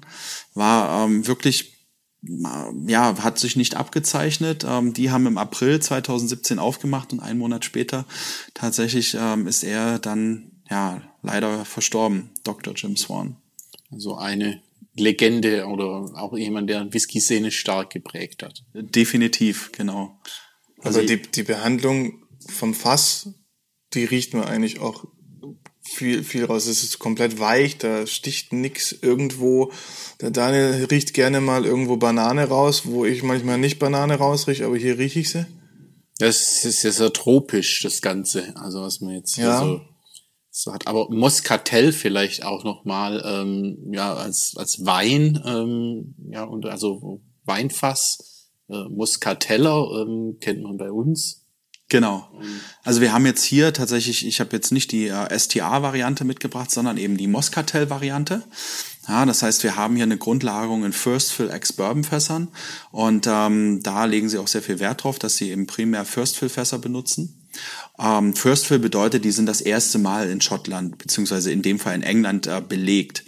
war 0.54 1.06
ähm, 1.06 1.26
wirklich 1.26 1.74
ja, 2.88 3.16
hat 3.24 3.40
sich 3.40 3.56
nicht 3.56 3.78
abgezeichnet. 3.78 4.66
Ähm, 4.68 4.94
die 4.94 5.12
haben 5.12 5.28
im 5.28 5.38
April 5.38 5.80
2017 5.80 6.60
aufgemacht 6.60 7.14
und 7.14 7.20
einen 7.22 7.40
Monat 7.40 7.64
später 7.64 8.06
tatsächlich 8.54 9.16
ähm, 9.18 9.48
ist 9.48 9.64
er 9.64 10.00
dann 10.00 10.52
ja 10.70 11.02
leider 11.22 11.64
verstorben, 11.64 12.32
Dr. 12.44 12.74
Jim 12.74 12.98
Swan. 12.98 13.38
Also 13.90 14.16
eine 14.16 14.62
Legende 14.96 15.66
oder 15.68 16.12
auch 16.16 16.36
jemand, 16.38 16.70
der 16.70 16.92
Whisky-Szene 16.92 17.52
stark 17.52 17.92
geprägt 17.92 18.44
hat. 18.44 18.64
Definitiv, 18.74 19.72
genau. 19.72 20.20
Also 20.80 21.02
die, 21.02 21.22
die 21.22 21.44
Behandlung 21.44 22.24
vom 22.48 22.74
Fass, 22.74 23.30
die 23.94 24.06
riecht 24.06 24.34
man 24.34 24.44
eigentlich 24.46 24.80
auch 24.80 25.06
viel, 25.82 26.24
viel 26.24 26.46
raus. 26.46 26.68
Es 26.68 26.84
ist 26.84 27.00
komplett 27.00 27.40
weich, 27.40 27.78
da 27.78 28.06
sticht 28.06 28.54
nix 28.54 28.92
irgendwo. 28.92 29.72
Der 30.22 30.32
Daniel 30.32 30.86
riecht 30.92 31.14
gerne 31.14 31.42
mal 31.42 31.66
irgendwo 31.66 31.98
Banane 31.98 32.46
raus, 32.46 32.84
wo 32.86 33.06
ich 33.06 33.24
manchmal 33.24 33.58
nicht 33.58 33.80
Banane 33.80 34.16
rausrieche, 34.16 34.66
aber 34.66 34.78
hier 34.78 34.98
rieche 34.98 35.20
ich 35.20 35.30
sie. 35.30 35.46
Das 36.20 36.66
ist 36.66 36.84
ja 36.84 36.92
sehr 36.92 37.14
tropisch, 37.14 37.82
das 37.84 38.02
Ganze. 38.02 38.56
Also 38.58 38.82
was 38.82 39.02
man 39.02 39.14
jetzt 39.16 39.36
hier 39.36 39.46
Ja. 39.46 39.60
so, 39.62 39.82
so 40.62 40.74
hat. 40.74 40.88
Aber 40.88 41.10
Moscatel 41.10 41.92
vielleicht 41.92 42.44
auch 42.44 42.64
nochmal, 42.64 43.24
ähm, 43.26 43.78
ja, 43.92 44.14
als, 44.14 44.56
als 44.58 44.86
Wein, 44.86 45.42
ähm, 45.46 46.16
ja, 46.30 46.44
und 46.44 46.66
also 46.66 47.22
Weinfass, 47.46 48.50
äh, 48.70 48.84
Moscateller 48.90 50.02
ähm, 50.02 50.38
kennt 50.40 50.64
man 50.64 50.78
bei 50.78 50.92
uns. 50.92 51.44
Genau. 51.90 52.30
Also 52.84 53.00
wir 53.00 53.14
haben 53.14 53.26
jetzt 53.26 53.44
hier 53.44 53.72
tatsächlich, 53.72 54.26
ich 54.26 54.42
habe 54.42 54.50
jetzt 54.52 54.74
nicht 54.74 54.92
die 54.92 55.08
äh, 55.08 55.40
STA-Variante 55.40 56.26
mitgebracht, 56.26 56.70
sondern 56.70 56.98
eben 56.98 57.16
die 57.16 57.28
Moscatel-Variante. 57.28 58.44
Ja, 59.08 59.26
das 59.26 59.42
heißt, 59.42 59.64
wir 59.64 59.78
haben 59.78 59.96
hier 59.96 60.04
eine 60.04 60.18
Grundlagerung 60.18 60.84
in 60.84 60.92
First 60.92 61.32
Fill 61.32 61.50
Ex-Bourbon 61.50 62.04
Fässern 62.04 62.50
und 62.92 63.26
ähm, 63.30 63.82
da 63.84 64.04
legen 64.04 64.28
sie 64.28 64.38
auch 64.38 64.50
sehr 64.50 64.62
viel 64.62 64.80
Wert 64.80 65.06
drauf, 65.06 65.18
dass 65.18 65.38
sie 65.38 65.50
eben 65.50 65.66
primär 65.66 66.04
First 66.04 66.38
Fill 66.38 66.50
Fässer 66.50 66.78
benutzen. 66.78 67.37
Ähm, 68.00 68.36
First 68.36 68.68
Fill 68.68 68.80
bedeutet, 68.80 69.26
die 69.26 69.32
sind 69.32 69.46
das 69.48 69.62
erste 69.62 69.98
Mal 69.98 70.30
in 70.30 70.42
Schottland 70.42 70.98
beziehungsweise 70.98 71.52
in 71.52 71.62
dem 71.62 71.80
Fall 71.80 71.96
in 71.96 72.04
England 72.04 72.48
äh, 72.48 72.62
belegt. 72.68 73.24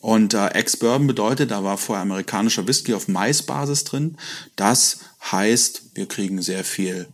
Und 0.00 0.32
äh, 0.34 0.48
Ex-Bourbon 0.48 1.06
bedeutet, 1.06 1.50
da 1.50 1.62
war 1.62 1.76
vorher 1.76 2.02
amerikanischer 2.02 2.66
Whisky 2.66 2.94
auf 2.94 3.06
Maisbasis 3.08 3.84
drin. 3.84 4.16
Das 4.56 5.00
heißt, 5.30 5.90
wir 5.94 6.06
kriegen 6.06 6.40
sehr 6.40 6.64
viel 6.64 7.08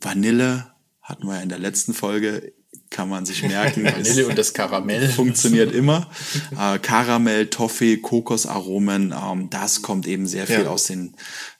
Vanille, 0.00 0.66
hatten 1.00 1.26
wir 1.26 1.36
ja 1.36 1.42
in 1.42 1.48
der 1.48 1.58
letzten 1.60 1.94
Folge, 1.94 2.52
kann 2.90 3.08
man 3.08 3.24
sich 3.26 3.42
merken. 3.42 3.84
Vanille 3.92 4.26
und 4.26 4.36
das 4.36 4.52
Karamell. 4.52 5.08
funktioniert 5.10 5.72
immer. 5.72 6.10
Äh, 6.58 6.78
Karamell, 6.80 7.48
Toffee, 7.50 7.98
Kokosaromen, 7.98 9.12
ähm, 9.12 9.48
das 9.50 9.82
kommt 9.82 10.06
eben 10.08 10.26
sehr 10.26 10.46
viel 10.46 10.62
Ja. 10.64 10.70
aus 10.70 10.84
den, 10.86 11.14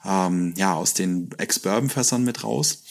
ähm, 0.05 0.55
ja, 0.57 0.75
aus 0.75 0.95
den 0.95 1.31
Ex-Bourbon-Fässern 1.39 2.25
mit 2.25 2.43
raus. 2.43 2.83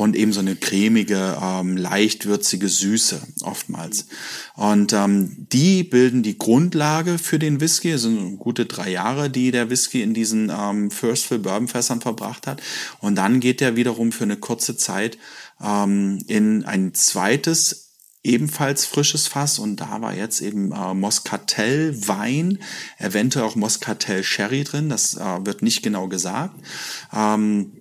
Und 0.00 0.16
eben 0.16 0.32
so 0.32 0.40
eine 0.40 0.56
cremige, 0.56 1.36
ähm, 1.42 1.76
leicht 1.76 2.24
würzige 2.24 2.70
Süße 2.70 3.20
oftmals. 3.42 4.06
Und 4.56 4.94
ähm, 4.94 5.46
die 5.52 5.84
bilden 5.84 6.22
die 6.22 6.38
Grundlage 6.38 7.18
für 7.18 7.38
den 7.38 7.60
Whisky. 7.60 7.90
Es 7.90 8.02
sind 8.02 8.38
gute 8.38 8.64
drei 8.64 8.90
Jahre, 8.90 9.28
die 9.28 9.50
der 9.50 9.68
Whisky 9.68 10.00
in 10.00 10.14
diesen 10.14 10.50
ähm, 10.50 10.90
First 10.90 11.26
Fill 11.26 11.40
Bourbon 11.40 11.68
Fässern 11.68 12.00
verbracht 12.00 12.46
hat. 12.46 12.62
Und 13.00 13.16
dann 13.16 13.40
geht 13.40 13.60
er 13.60 13.76
wiederum 13.76 14.10
für 14.10 14.24
eine 14.24 14.38
kurze 14.38 14.74
Zeit 14.74 15.18
ähm, 15.62 16.18
in 16.26 16.64
ein 16.64 16.94
zweites 16.94 17.90
ebenfalls 18.22 18.86
frisches 18.86 19.26
Fass 19.28 19.58
und 19.58 19.76
da 19.76 20.00
war 20.02 20.14
jetzt 20.14 20.42
eben 20.42 20.72
äh, 20.72 20.94
Moscatel 20.94 22.06
Wein, 22.06 22.58
eventuell 22.98 23.46
auch 23.46 23.56
Moscatel 23.56 24.22
Sherry 24.22 24.64
drin, 24.64 24.90
das 24.90 25.14
äh, 25.14 25.46
wird 25.46 25.62
nicht 25.62 25.82
genau 25.82 26.06
gesagt. 26.08 26.54
Ähm, 27.14 27.79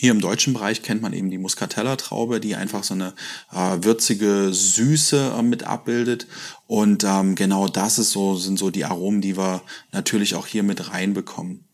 hier 0.00 0.12
im 0.12 0.20
deutschen 0.20 0.54
Bereich 0.54 0.82
kennt 0.82 1.02
man 1.02 1.12
eben 1.12 1.28
die 1.28 1.38
Muscateller 1.38 1.96
Traube, 1.96 2.38
die 2.38 2.54
einfach 2.54 2.84
so 2.84 2.94
eine 2.94 3.14
äh, 3.52 3.78
würzige 3.82 4.50
Süße 4.54 5.34
äh, 5.36 5.42
mit 5.42 5.64
abbildet. 5.64 6.28
Und 6.68 7.02
ähm, 7.02 7.34
genau 7.34 7.66
das 7.66 7.98
ist 7.98 8.12
so, 8.12 8.36
sind 8.36 8.60
so 8.60 8.70
die 8.70 8.84
Aromen, 8.84 9.20
die 9.20 9.36
wir 9.36 9.60
natürlich 9.90 10.36
auch 10.36 10.46
hier 10.46 10.62
mit 10.62 10.92
reinbekommen. 10.92 11.64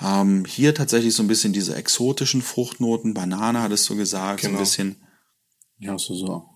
Ähm, 0.00 0.46
hier 0.46 0.74
tatsächlich 0.74 1.14
so 1.14 1.22
ein 1.22 1.28
bisschen 1.28 1.52
diese 1.52 1.74
exotischen 1.76 2.40
Fruchtnoten, 2.40 3.12
Banane 3.12 3.60
hattest 3.60 3.86
du 3.90 3.96
gesagt, 3.96 4.40
so 4.40 4.46
Genau. 4.46 4.58
ein 4.58 4.64
bisschen. 4.64 4.96
Ja, 5.78 5.98
so, 5.98 6.14
so. 6.14 6.48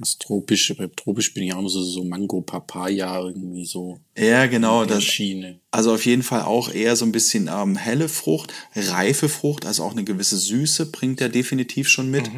Das 0.00 0.16
Tropische, 0.16 0.76
bei 0.76 0.86
Tropisch 0.86 1.34
bin 1.34 1.42
ich 1.42 1.52
auch 1.52 1.58
immer 1.58 1.68
so, 1.68 1.82
so 1.82 2.04
Mango, 2.04 2.40
Papaya, 2.40 3.20
irgendwie 3.20 3.66
so. 3.66 3.98
Ja, 4.16 4.46
genau, 4.46 4.84
das, 4.84 5.02
Schiene. 5.02 5.60
Also 5.72 5.92
auf 5.92 6.06
jeden 6.06 6.22
Fall 6.22 6.42
auch 6.42 6.70
eher 6.70 6.94
so 6.94 7.04
ein 7.04 7.10
bisschen 7.10 7.50
ähm, 7.52 7.74
helle 7.74 8.08
Frucht, 8.08 8.52
reife 8.76 9.28
Frucht, 9.28 9.66
also 9.66 9.82
auch 9.82 9.90
eine 9.90 10.04
gewisse 10.04 10.38
Süße 10.38 10.92
bringt 10.92 11.20
er 11.20 11.28
definitiv 11.28 11.88
schon 11.88 12.10
mit. 12.10 12.30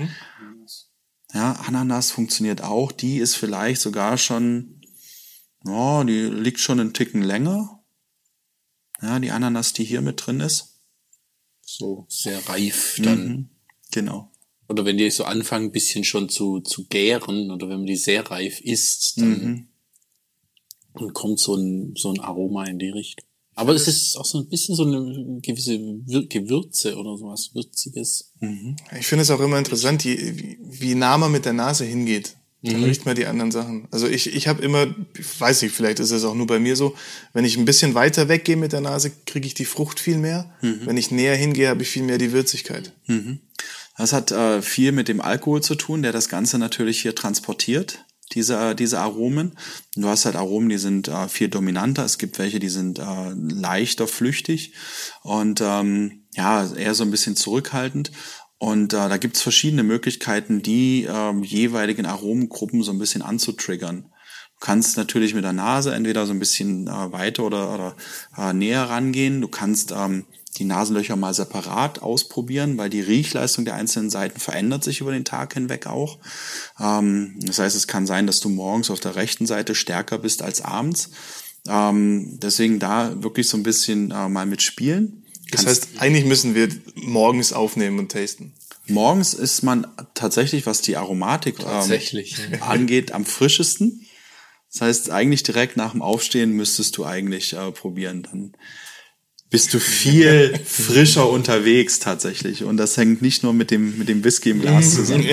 Ja, 1.35 1.53
Ananas 1.53 2.11
funktioniert 2.11 2.63
auch. 2.63 2.93
Die 2.93 3.19
ist 3.19 3.37
vielleicht 3.37 3.81
sogar 3.81 4.17
schon, 4.17 4.81
ja, 5.65 6.03
die 6.05 6.23
liegt 6.23 6.61
schon 6.61 6.81
einen 6.81 6.95
Ticken 6.95 7.23
länger. 7.23 7.85
Ja, 9.03 9.19
die 9.19 9.31
Ananas, 9.31 9.73
die 9.73 9.85
hier 9.85 10.01
mit 10.01 10.27
drin 10.27 10.41
ist. 10.41 10.81
So 11.63 12.07
sehr 12.09 12.47
reif 12.49 12.97
dann. 13.03 13.27
Mhm, 13.27 13.49
genau. 13.93 14.30
Oder 14.71 14.85
wenn 14.85 14.99
die 14.99 15.11
so 15.11 15.25
anfangen, 15.25 15.67
ein 15.67 15.73
bisschen 15.73 16.05
schon 16.05 16.29
zu, 16.29 16.61
zu 16.61 16.87
gären, 16.87 17.51
oder 17.51 17.69
wenn 17.69 17.79
man 17.79 17.87
die 17.87 17.97
sehr 17.97 18.25
reif 18.31 18.61
isst, 18.61 19.21
dann, 19.21 19.29
Mhm. 19.31 19.69
dann 20.95 21.13
kommt 21.13 21.41
so 21.41 21.57
ein, 21.57 21.95
so 21.97 22.13
ein 22.13 22.21
Aroma 22.21 22.65
in 22.67 22.79
die 22.79 22.91
Richtung. 22.91 23.25
Aber 23.57 23.75
es 23.75 23.89
ist 23.89 24.17
auch 24.17 24.25
so 24.25 24.39
ein 24.39 24.49
bisschen 24.49 24.77
so 24.77 24.85
eine 24.85 25.41
gewisse 25.43 25.77
Gewürze 26.29 26.97
oder 26.97 27.19
sowas 27.19 27.51
Würziges. 27.53 28.33
Ich 28.99 29.07
finde 29.09 29.23
es 29.23 29.31
auch 29.33 29.41
immer 29.41 29.59
interessant, 29.59 30.05
die, 30.05 30.39
wie, 30.39 30.59
wie 30.63 30.95
nah 30.95 31.19
man 31.19 31.33
mit 31.33 31.45
der 31.47 31.53
Nase 31.53 31.85
hingeht. 31.85 32.37
Dann 32.63 32.85
riecht 32.85 33.07
man 33.07 33.17
die 33.17 33.25
anderen 33.27 33.51
Sachen. 33.51 33.89
Also 33.91 34.07
ich, 34.07 34.35
ich 34.35 34.47
habe 34.47 34.63
immer, 34.63 34.95
ich 35.19 35.41
weiß 35.41 35.63
nicht, 35.63 35.75
vielleicht 35.75 35.99
ist 35.99 36.11
es 36.11 36.25
auch 36.25 36.35
nur 36.35 36.47
bei 36.47 36.59
mir 36.61 36.77
so, 36.77 36.95
wenn 37.33 37.45
ich 37.47 37.57
ein 37.57 37.65
bisschen 37.65 37.95
weiter 37.95 38.29
weggehe 38.29 38.57
mit 38.57 38.73
der 38.73 38.83
Nase, 38.83 39.11
kriege 39.27 39.47
ich 39.47 39.55
die 39.55 39.65
Frucht 39.65 39.99
viel 39.99 40.19
mehr. 40.19 40.55
Wenn 40.87 40.97
ich 40.99 41.11
näher 41.11 41.35
hingehe, 41.37 41.69
habe 41.69 41.83
ich 41.83 41.89
viel 41.89 42.03
mehr 42.03 42.19
die 42.19 42.33
Würzigkeit. 42.33 42.93
Das 44.01 44.15
hat 44.15 44.31
äh, 44.31 44.63
viel 44.63 44.93
mit 44.93 45.09
dem 45.09 45.21
Alkohol 45.21 45.63
zu 45.63 45.75
tun, 45.75 46.01
der 46.01 46.11
das 46.11 46.31
Ganze 46.31 46.59
natürlich 46.59 47.03
hier 47.03 47.15
transportiert, 47.15 48.07
diese, 48.33 48.75
diese 48.75 48.99
Aromen. 48.99 49.59
Du 49.95 50.09
hast 50.09 50.25
halt 50.25 50.37
Aromen, 50.37 50.71
die 50.71 50.79
sind 50.79 51.09
äh, 51.09 51.29
viel 51.29 51.49
dominanter. 51.49 52.07
Es 52.07 52.17
gibt 52.17 52.39
welche, 52.39 52.61
die 52.61 52.71
sind 52.71 52.99
äh, 52.99 53.33
leichter 53.35 54.09
flüchtig 54.09 54.73
und 55.23 55.61
ähm, 55.63 56.25
ja, 56.33 56.67
eher 56.73 56.95
so 56.95 57.05
ein 57.05 57.11
bisschen 57.11 57.37
zurückhaltend. 57.37 58.11
Und 58.57 58.95
äh, 58.95 59.09
da 59.11 59.19
gibt's 59.19 59.43
verschiedene 59.43 59.83
Möglichkeiten, 59.83 60.63
die 60.63 61.07
ähm, 61.07 61.43
jeweiligen 61.43 62.07
Aromengruppen 62.07 62.83
so 62.83 62.93
ein 62.93 62.99
bisschen 62.99 63.21
anzutriggern. 63.21 64.05
Du 64.61 64.67
kannst 64.67 64.97
natürlich 64.97 65.35
mit 65.35 65.45
der 65.45 65.53
Nase 65.53 65.95
entweder 65.95 66.25
so 66.25 66.33
ein 66.33 66.39
bisschen 66.39 66.87
äh, 66.87 67.13
weiter 67.13 67.45
oder, 67.45 67.75
oder 67.75 67.97
äh, 68.39 68.55
näher 68.55 68.85
rangehen. 68.85 69.43
Du 69.43 69.49
kannst 69.49 69.93
ähm, 69.93 70.25
die 70.57 70.65
Nasenlöcher 70.65 71.17
mal 71.17 71.33
separat 71.33 72.03
ausprobieren, 72.03 72.77
weil 72.77 72.91
die 72.91 73.01
Riechleistung 73.01 73.65
der 73.65 73.75
einzelnen 73.75 74.11
Seiten 74.11 74.41
verändert 74.41 74.83
sich 74.83 75.01
über 75.01 75.13
den 75.13 75.25
Tag 75.25 75.55
hinweg 75.55 75.87
auch. 75.87 76.19
Ähm, 76.79 77.37
das 77.41 77.59
heißt, 77.59 77.77
es 77.77 77.87
kann 77.87 78.07
sein, 78.07 78.27
dass 78.27 78.41
du 78.41 78.49
morgens 78.49 78.91
auf 78.91 79.01
der 79.01 79.17
rechten 79.17 79.47
Seite 79.47 79.75
stärker 79.75 80.19
bist 80.19 80.43
als 80.43 80.61
abends. 80.61 81.11
Ähm, 81.69 82.39
deswegen 82.41 82.79
da 82.79 83.23
wirklich 83.23 83.49
so 83.49 83.57
ein 83.57 83.63
bisschen 83.63 84.11
äh, 84.11 84.29
mal 84.29 84.47
mitspielen. 84.47 85.25
Das 85.53 85.67
heißt, 85.67 85.89
eigentlich 85.99 86.25
müssen 86.25 86.55
wir 86.55 86.69
morgens 86.95 87.53
aufnehmen 87.53 87.99
und 87.99 88.13
tasten. 88.13 88.55
Morgens 88.87 89.35
ist 89.35 89.63
man 89.63 89.87
tatsächlich, 90.15 90.67
was 90.67 90.81
die 90.81 90.97
Aromatik 90.97 91.61
Tatsächlich, 91.61 92.37
ähm, 92.53 92.63
angeht, 92.63 93.13
am 93.13 93.25
frischesten. 93.25 94.07
Das 94.73 94.83
heißt, 94.83 95.11
eigentlich 95.11 95.43
direkt 95.43 95.77
nach 95.77 95.93
dem 95.93 96.03
Aufstehen 96.03 96.53
müsstest 96.53 96.97
du 96.97 97.05
eigentlich 97.05 97.55
äh, 97.55 97.73
probieren. 97.73 98.23
Dann 98.23 98.53
bist 99.51 99.75
du 99.75 99.81
viel 99.81 100.59
frischer 100.65 101.29
unterwegs 101.29 101.99
tatsächlich. 101.99 102.65
Und 102.65 102.77
das 102.77 102.97
hängt 102.97 103.21
nicht 103.21 103.43
nur 103.43 103.53
mit 103.53 103.71
dem, 103.71 103.99
mit 103.99 104.09
dem 104.09 104.25
Whisky 104.25 104.51
im 104.51 104.61
Glas 104.61 104.95
zusammen. 104.95 105.27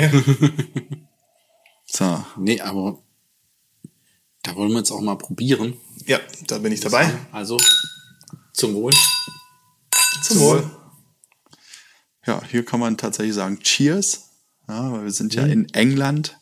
So. 1.86 2.26
Nee, 2.38 2.60
aber 2.60 3.02
da 4.44 4.56
wollen 4.56 4.72
wir 4.72 4.80
jetzt 4.80 4.92
auch 4.92 5.02
mal 5.02 5.18
probieren. 5.18 5.76
Ja, 6.06 6.20
da 6.48 6.58
bin 6.58 6.72
ich 6.74 6.82
dabei. 6.82 7.12
Also, 7.32 7.58
zum 8.54 8.74
Wohl. 8.74 8.92
Zum 10.24 10.40
Wohl. 10.40 10.72
Ja, 12.26 12.42
hier 12.50 12.66
kann 12.66 12.80
man 12.80 12.98
tatsächlich 12.98 13.36
sagen 13.36 13.60
Cheers. 13.62 14.30
Ja, 14.68 14.92
weil 14.92 15.06
wir 15.06 15.12
sind 15.12 15.34
ja 15.34 15.46
in 15.46 15.70
England. 15.74 16.38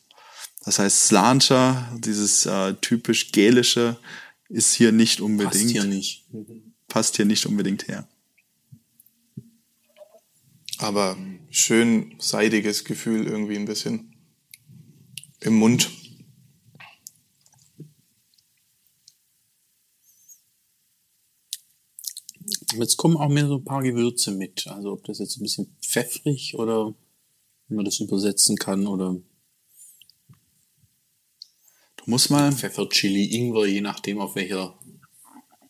Das 0.64 0.80
heißt, 0.80 1.06
Slancher, 1.06 1.88
dieses 2.00 2.48
äh, 2.48 2.74
typisch 2.82 3.32
gälische, 3.32 3.98
ist 4.50 4.74
hier 4.74 4.92
nicht 4.92 5.22
unbedingt. 5.22 5.54
Passt 5.54 5.70
hier 5.70 5.84
nicht. 5.84 6.26
Passt 6.88 7.16
hier 7.16 7.26
nicht 7.26 7.46
unbedingt 7.46 7.88
her. 7.88 8.08
Aber 10.78 11.18
schön 11.50 12.16
seidiges 12.20 12.84
Gefühl 12.84 13.26
irgendwie 13.28 13.56
ein 13.56 13.66
bisschen 13.66 14.16
im 15.40 15.56
Mund. 15.56 15.90
Jetzt 22.74 22.98
kommen 22.98 23.16
auch 23.18 23.30
mehr 23.30 23.48
so 23.48 23.56
ein 23.56 23.64
paar 23.64 23.82
Gewürze 23.82 24.32
mit. 24.32 24.68
Also 24.68 24.92
ob 24.92 25.04
das 25.06 25.20
jetzt 25.20 25.38
ein 25.38 25.44
bisschen 25.44 25.76
pfeffrig 25.82 26.56
oder 26.56 26.94
wie 27.68 27.76
man 27.76 27.86
das 27.86 28.00
übersetzen 28.00 28.58
kann 28.58 28.86
oder 28.86 29.16
Du 32.06 32.12
musst 32.12 32.30
mal, 32.30 32.52
Pfeffer, 32.52 32.88
Chili, 32.88 33.36
Ingwer, 33.36 33.66
je 33.66 33.82
nachdem 33.82 34.20
auf 34.20 34.36
welcher 34.36 34.78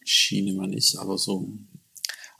Schiene 0.06 0.54
man 0.54 0.72
ist. 0.72 0.96
Aber 0.96 1.18
so 1.18 1.50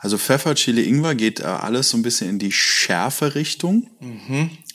also 0.06 0.20
Pfeffer, 0.20 0.54
Chili, 0.54 0.84
Ingwer 0.84 1.16
geht 1.16 1.40
äh, 1.40 1.46
alles 1.46 1.90
so 1.90 1.98
ein 1.98 2.04
bisschen 2.04 2.30
in 2.30 2.38
die 2.38 2.52
schärfe 2.52 3.34
Richtung. 3.34 3.90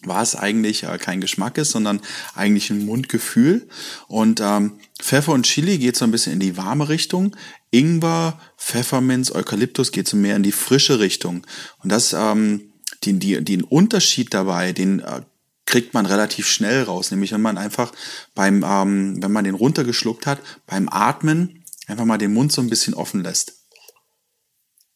Was 0.02 0.34
eigentlich 0.34 0.82
äh, 0.82 0.98
kein 0.98 1.20
Geschmack 1.20 1.56
ist, 1.58 1.70
sondern 1.70 2.00
eigentlich 2.34 2.70
ein 2.70 2.84
Mundgefühl. 2.84 3.68
Und 4.08 4.40
ähm, 4.42 4.80
Pfeffer 4.98 5.32
und 5.32 5.44
Chili 5.44 5.78
geht 5.78 5.94
so 5.94 6.04
ein 6.04 6.10
bisschen 6.10 6.32
in 6.32 6.40
die 6.40 6.56
warme 6.56 6.88
Richtung. 6.88 7.36
Ingwer, 7.70 8.40
Pfefferminz, 8.56 9.30
Eukalyptus 9.30 9.92
geht 9.92 10.08
so 10.08 10.16
mehr 10.16 10.34
in 10.34 10.42
die 10.42 10.52
frische 10.52 10.98
Richtung. 10.98 11.46
Und 11.82 11.92
das, 11.92 12.12
ähm, 12.12 12.72
den, 13.04 13.20
die, 13.20 13.44
den 13.44 13.62
Unterschied 13.62 14.34
dabei, 14.34 14.72
den 14.72 14.98
äh, 14.98 15.20
kriegt 15.64 15.94
man 15.94 16.06
relativ 16.06 16.48
schnell 16.48 16.82
raus. 16.82 17.12
Nämlich 17.12 17.30
wenn 17.30 17.40
man 17.40 17.56
einfach 17.56 17.92
beim, 18.34 18.64
ähm, 18.66 19.22
wenn 19.22 19.30
man 19.30 19.44
den 19.44 19.54
runtergeschluckt 19.54 20.26
hat, 20.26 20.40
beim 20.66 20.88
Atmen 20.88 21.59
einfach 21.90 22.04
mal 22.04 22.18
den 22.18 22.32
Mund 22.32 22.52
so 22.52 22.60
ein 22.60 22.70
bisschen 22.70 22.94
offen 22.94 23.22
lässt. 23.22 23.54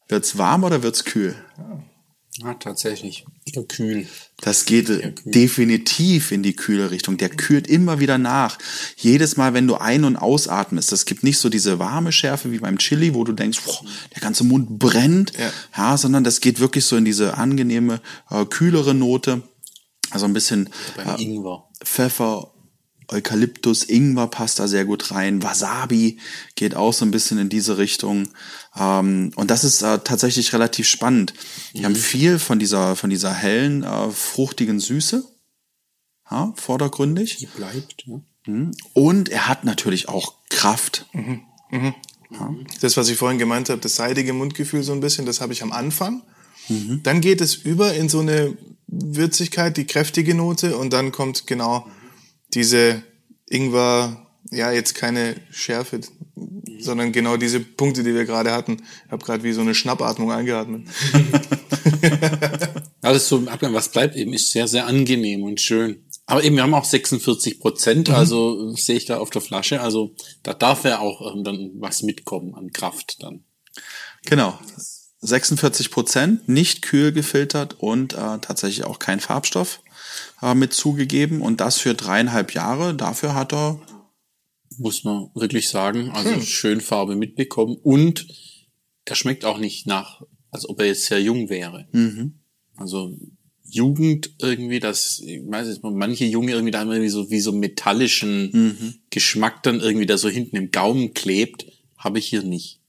Wird's 0.07 0.37
warm 0.37 0.63
oder 0.63 0.83
wird's 0.83 1.03
kühl? 1.03 1.35
ja, 2.37 2.53
tatsächlich 2.55 3.25
kühl. 3.69 4.07
Das 4.41 4.65
geht 4.65 4.89
definitiv 5.23 6.31
in 6.31 6.43
die 6.43 6.55
kühle 6.55 6.91
Richtung. 6.91 7.15
Der 7.17 7.29
kühlt 7.29 7.65
immer 7.67 7.99
wieder 7.99 8.17
nach. 8.17 8.57
Jedes 8.97 9.37
Mal, 9.37 9.53
wenn 9.53 9.67
du 9.67 9.75
ein- 9.75 10.03
und 10.03 10.17
ausatmest, 10.17 10.91
das 10.91 11.05
gibt 11.05 11.23
nicht 11.23 11.37
so 11.37 11.47
diese 11.47 11.79
warme 11.79 12.11
Schärfe 12.11 12.51
wie 12.51 12.59
beim 12.59 12.77
Chili, 12.77 13.13
wo 13.13 13.23
du 13.23 13.31
denkst, 13.31 13.61
boah, 13.65 13.79
der 14.13 14.21
ganze 14.21 14.43
Mund 14.43 14.77
brennt, 14.79 15.31
ja. 15.37 15.51
Ja. 15.77 15.97
sondern 15.97 16.25
das 16.25 16.41
geht 16.41 16.59
wirklich 16.59 16.83
so 16.85 16.97
in 16.97 17.05
diese 17.05 17.37
angenehme, 17.37 18.01
äh, 18.29 18.45
kühlere 18.45 18.93
Note. 18.93 19.43
Also 20.11 20.25
ein 20.25 20.33
bisschen 20.33 20.69
Beim 20.97 21.15
Ingwer. 21.17 21.69
Pfeffer, 21.83 22.51
Eukalyptus, 23.07 23.83
Ingwer 23.83 24.27
passt 24.27 24.59
da 24.59 24.67
sehr 24.67 24.85
gut 24.85 25.11
rein. 25.11 25.43
Wasabi 25.43 26.19
geht 26.55 26.75
auch 26.75 26.93
so 26.93 27.05
ein 27.05 27.11
bisschen 27.11 27.37
in 27.37 27.49
diese 27.49 27.77
Richtung. 27.77 28.29
Ähm, 28.77 29.31
und 29.35 29.51
das 29.51 29.63
ist 29.63 29.81
äh, 29.81 29.99
tatsächlich 29.99 30.53
relativ 30.53 30.87
spannend. 30.87 31.33
Die 31.73 31.85
haben 31.85 31.95
viel 31.95 32.39
von 32.39 32.59
dieser, 32.59 32.95
von 32.95 33.09
dieser 33.09 33.33
hellen, 33.33 33.83
äh, 33.83 34.09
fruchtigen 34.09 34.79
Süße. 34.79 35.23
Ja, 36.31 36.53
vordergründig. 36.55 37.37
Die 37.37 37.45
bleibt, 37.45 38.03
ja. 38.05 38.21
Und 38.93 39.29
er 39.29 39.47
hat 39.47 39.63
natürlich 39.63 40.07
auch 40.07 40.35
Kraft. 40.49 41.07
Das, 42.81 42.95
was 42.97 43.09
ich 43.09 43.17
vorhin 43.17 43.39
gemeint 43.39 43.69
habe, 43.69 43.81
das 43.81 43.95
seidige 43.95 44.33
Mundgefühl 44.33 44.83
so 44.83 44.93
ein 44.93 44.99
bisschen, 44.99 45.25
das 45.25 45.41
habe 45.41 45.53
ich 45.53 45.63
am 45.63 45.71
Anfang. 45.71 46.21
Dann 47.03 47.21
geht 47.21 47.41
es 47.41 47.55
über 47.55 47.93
in 47.93 48.09
so 48.09 48.19
eine 48.19 48.57
Würzigkeit, 48.87 49.77
die 49.77 49.85
kräftige 49.85 50.33
Note 50.35 50.77
und 50.77 50.93
dann 50.93 51.11
kommt 51.11 51.47
genau 51.47 51.87
diese 52.55 53.03
Ingwer, 53.47 54.25
ja, 54.51 54.71
jetzt 54.71 54.95
keine 54.95 55.35
Schärfe, 55.51 56.01
sondern 56.79 57.11
genau 57.11 57.37
diese 57.37 57.59
Punkte, 57.59 58.03
die 58.03 58.13
wir 58.13 58.25
gerade 58.25 58.51
hatten. 58.51 58.77
Ich 59.05 59.11
habe 59.11 59.23
gerade 59.23 59.43
wie 59.43 59.53
so 59.53 59.61
eine 59.61 59.75
Schnappatmung 59.75 60.31
eingeatmet. 60.31 60.87
Alles 63.01 63.27
so 63.27 63.37
im 63.37 63.47
Abgang, 63.47 63.73
was 63.73 63.89
bleibt 63.89 64.15
eben, 64.15 64.33
ist 64.33 64.51
sehr, 64.51 64.67
sehr 64.67 64.87
angenehm 64.87 65.43
und 65.43 65.61
schön. 65.61 66.05
Aber 66.25 66.43
eben, 66.43 66.55
wir 66.55 66.63
haben 66.63 66.73
auch 66.73 66.85
46 66.85 67.59
Prozent, 67.59 68.09
also 68.09 68.75
sehe 68.75 68.95
ich 68.95 69.05
da 69.05 69.19
auf 69.19 69.29
der 69.29 69.41
Flasche. 69.41 69.81
Also 69.81 70.15
da 70.41 70.53
darf 70.53 70.83
ja 70.83 70.99
auch 70.99 71.33
ähm, 71.33 71.43
dann 71.43 71.71
was 71.75 72.01
mitkommen 72.01 72.55
an 72.55 72.71
Kraft 72.71 73.21
dann. 73.21 73.43
Genau. 74.25 74.57
46 75.21 75.91
Prozent, 75.91 76.47
nicht 76.49 76.81
kühl 76.81 77.11
gefiltert 77.11 77.75
und 77.79 78.13
äh, 78.13 78.39
tatsächlich 78.39 78.85
auch 78.85 78.99
kein 78.99 79.19
Farbstoff 79.19 79.81
äh, 80.41 80.55
mit 80.55 80.73
zugegeben. 80.73 81.41
Und 81.41 81.61
das 81.61 81.77
für 81.77 81.93
dreieinhalb 81.93 82.53
Jahre. 82.53 82.95
Dafür 82.95 83.35
hat 83.35 83.53
er 83.53 83.79
Muss 84.77 85.03
man 85.03 85.29
wirklich 85.35 85.69
sagen. 85.69 86.11
Also 86.11 86.39
schön 86.41 86.81
Farbe 86.81 87.15
mitbekommen. 87.15 87.77
Und 87.81 88.27
er 89.05 89.15
schmeckt 89.15 89.45
auch 89.45 89.57
nicht 89.57 89.87
nach, 89.87 90.21
als 90.51 90.67
ob 90.67 90.79
er 90.79 90.87
jetzt 90.87 91.05
sehr 91.05 91.21
jung 91.21 91.49
wäre. 91.49 91.87
Also 92.75 93.15
Jugend 93.67 94.31
irgendwie, 94.41 94.79
das, 94.79 95.19
ich 95.19 95.41
weiß 95.45 95.67
jetzt, 95.67 95.83
manche 95.83 96.25
Junge 96.25 96.51
irgendwie 96.51 96.71
da 96.71 96.79
haben 96.79 96.91
irgendwie 96.91 97.09
so 97.09 97.29
wie 97.29 97.39
so 97.39 97.51
metallischen 97.51 98.51
Geschmack 99.09 99.63
dann 99.63 99.79
irgendwie, 99.79 100.05
der 100.05 100.17
so 100.17 100.29
hinten 100.29 100.55
im 100.55 100.71
Gaumen 100.71 101.13
klebt, 101.13 101.65
habe 101.97 102.19
ich 102.19 102.27
hier 102.27 102.43
nicht. 102.43 102.79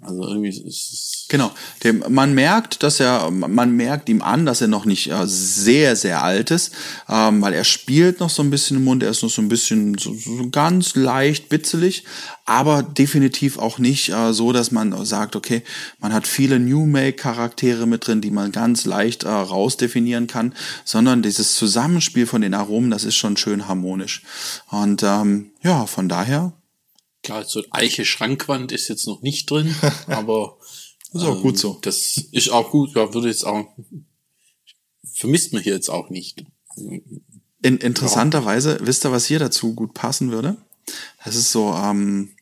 Also 0.00 0.22
irgendwie 0.22 0.48
ist 0.48 0.64
es 0.66 1.16
Genau. 1.28 1.50
Dem, 1.82 2.04
man 2.08 2.34
merkt, 2.34 2.84
dass 2.84 3.00
er, 3.00 3.30
man 3.32 3.74
merkt 3.74 4.08
ihm 4.08 4.22
an, 4.22 4.46
dass 4.46 4.60
er 4.60 4.68
noch 4.68 4.84
nicht 4.84 5.10
äh, 5.10 5.26
sehr, 5.26 5.96
sehr 5.96 6.22
alt 6.22 6.52
ist, 6.52 6.72
ähm, 7.08 7.42
weil 7.42 7.52
er 7.52 7.64
spielt 7.64 8.20
noch 8.20 8.30
so 8.30 8.42
ein 8.42 8.50
bisschen 8.50 8.76
im 8.76 8.84
Mund, 8.84 9.02
er 9.02 9.10
ist 9.10 9.24
noch 9.24 9.30
so 9.30 9.42
ein 9.42 9.48
bisschen 9.48 9.98
so, 9.98 10.14
so 10.14 10.48
ganz 10.50 10.94
leicht 10.94 11.48
bitzelig, 11.48 12.04
aber 12.44 12.84
definitiv 12.84 13.58
auch 13.58 13.78
nicht 13.78 14.10
äh, 14.10 14.32
so, 14.32 14.52
dass 14.52 14.70
man 14.70 15.04
sagt, 15.04 15.34
okay, 15.34 15.62
man 15.98 16.12
hat 16.12 16.28
viele 16.28 16.60
New 16.60 16.86
Make 16.86 17.14
Charaktere 17.14 17.86
mit 17.88 18.06
drin, 18.06 18.20
die 18.20 18.30
man 18.30 18.52
ganz 18.52 18.84
leicht 18.84 19.24
äh, 19.24 19.28
rausdefinieren 19.28 20.28
kann, 20.28 20.54
sondern 20.84 21.22
dieses 21.22 21.56
Zusammenspiel 21.56 22.26
von 22.26 22.40
den 22.40 22.54
Aromen, 22.54 22.90
das 22.92 23.02
ist 23.02 23.16
schon 23.16 23.36
schön 23.36 23.66
harmonisch. 23.66 24.22
Und 24.70 25.02
ähm, 25.02 25.50
ja, 25.62 25.86
von 25.86 26.08
daher 26.08 26.52
Klar, 27.26 27.44
so 27.44 27.62
Eiche 27.70 28.04
Schrankwand 28.04 28.70
ist 28.70 28.86
jetzt 28.86 29.06
noch 29.08 29.20
nicht 29.20 29.50
drin, 29.50 29.74
aber 30.06 30.58
ist 31.12 31.24
auch 31.24 31.42
gut 31.42 31.58
so. 31.58 31.78
Das 31.82 32.16
ist 32.30 32.50
auch 32.50 32.70
gut, 32.70 32.94
ja, 32.94 33.12
würde 33.12 33.28
jetzt 33.28 33.44
auch 33.44 33.66
vermisst 35.12 35.52
man 35.52 35.62
hier 35.62 35.74
jetzt 35.74 35.88
auch 35.88 36.08
nicht. 36.08 36.44
In, 37.62 37.78
interessanterweise, 37.78 38.78
wisst 38.82 39.04
ihr, 39.04 39.10
was 39.10 39.26
hier 39.26 39.40
dazu 39.40 39.74
gut 39.74 39.92
passen 39.92 40.30
würde? 40.30 40.56
Das 41.24 41.34
ist 41.34 41.50
so 41.50 41.74
ähm, 41.74 42.36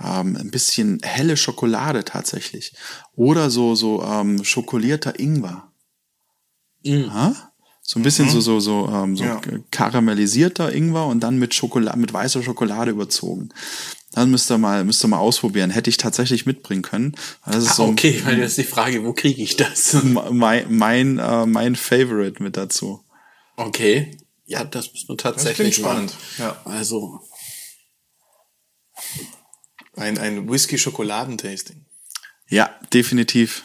ähm, 0.00 0.36
ein 0.36 0.50
bisschen 0.50 0.98
helle 1.04 1.36
Schokolade 1.36 2.04
tatsächlich. 2.04 2.72
Oder 3.14 3.50
so, 3.50 3.76
so 3.76 4.02
ähm, 4.02 4.42
schokolierter 4.42 5.20
Ingwer. 5.20 5.70
Ja? 6.82 7.52
So 7.82 8.00
ein 8.00 8.02
bisschen 8.02 8.30
so, 8.30 8.40
so, 8.40 8.60
so, 8.60 8.88
ähm, 8.88 9.14
so 9.14 9.24
Ja. 9.24 9.40
karamellisierter 9.70 10.72
Ingwer 10.74 11.06
und 11.06 11.20
dann 11.20 11.38
mit 11.38 11.54
Schokolade, 11.54 11.98
mit 11.98 12.12
weißer 12.12 12.42
Schokolade 12.42 12.90
überzogen. 12.90 13.50
Dann 14.14 14.30
müsst 14.30 14.50
ihr 14.50 14.58
mal, 14.58 14.84
müsst 14.84 15.04
ihr 15.04 15.08
mal 15.08 15.18
ausprobieren. 15.18 15.70
Hätte 15.70 15.90
ich 15.90 15.96
tatsächlich 15.96 16.46
mitbringen 16.46 16.82
können. 16.82 17.16
Das 17.44 17.56
ist 17.64 17.70
Ah, 17.72 17.74
so 17.74 17.84
okay, 17.86 18.20
weil 18.24 18.36
das 18.38 18.50
ist 18.52 18.58
die 18.58 18.64
Frage, 18.64 19.04
wo 19.04 19.12
kriege 19.12 19.42
ich 19.42 19.56
das? 19.56 19.96
mein, 20.30 20.66
mein, 20.72 21.18
äh, 21.18 21.46
mein 21.46 21.74
Favorite 21.74 22.42
mit 22.42 22.56
dazu. 22.56 23.04
Okay, 23.56 24.16
ja, 24.46 24.62
das 24.64 24.92
muss 24.92 25.08
man 25.08 25.18
tatsächlich 25.18 25.56
klingt 25.56 25.74
spannend, 25.74 26.14
ja. 26.38 26.60
Also, 26.64 27.20
Ein, 29.96 30.18
ein 30.18 30.48
Whisky-Schokoladentasting. 30.48 31.84
Ja, 32.48 32.70
definitiv. 32.92 33.64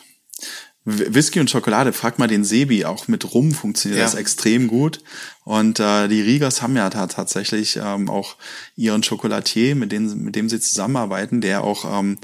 Wh- 0.85 1.13
Whisky 1.13 1.39
und 1.39 1.49
Schokolade, 1.49 1.93
frag 1.93 2.19
mal 2.19 2.27
den 2.27 2.43
Sebi, 2.43 2.85
auch 2.85 3.07
mit 3.07 3.33
Rum 3.33 3.51
funktioniert 3.51 3.99
Ja. 3.99 4.05
das 4.05 4.15
extrem 4.15 4.67
gut. 4.67 5.01
Und 5.43 5.79
äh, 5.79 6.07
die 6.07 6.21
Riegers 6.21 6.61
haben 6.61 6.75
ja 6.75 6.89
ta- 6.89 7.07
tatsächlich 7.07 7.77
ähm, 7.83 8.09
auch 8.09 8.35
ihren 8.75 9.01
Chocolatier, 9.01 9.75
mit 9.75 9.91
dem, 9.91 10.23
mit 10.23 10.35
dem 10.35 10.49
sie 10.49 10.59
zusammenarbeiten, 10.59 11.41
der 11.41 11.63
auch 11.63 11.85
ähm, 11.99 12.17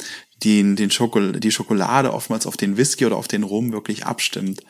die, 0.44 0.76
den 0.76 0.92
Schokol 0.92 1.34
die 1.40 1.52
Schokolade 1.52 2.14
oftmals 2.14 2.46
auf 2.46 2.58
den 2.58 2.78
Whisky 2.78 3.06
oder 3.06 3.18
auf 3.18 3.28
den 3.28 3.44
Rum 3.44 3.72
wirklich 3.72 4.06
abstimmt. 4.06 4.62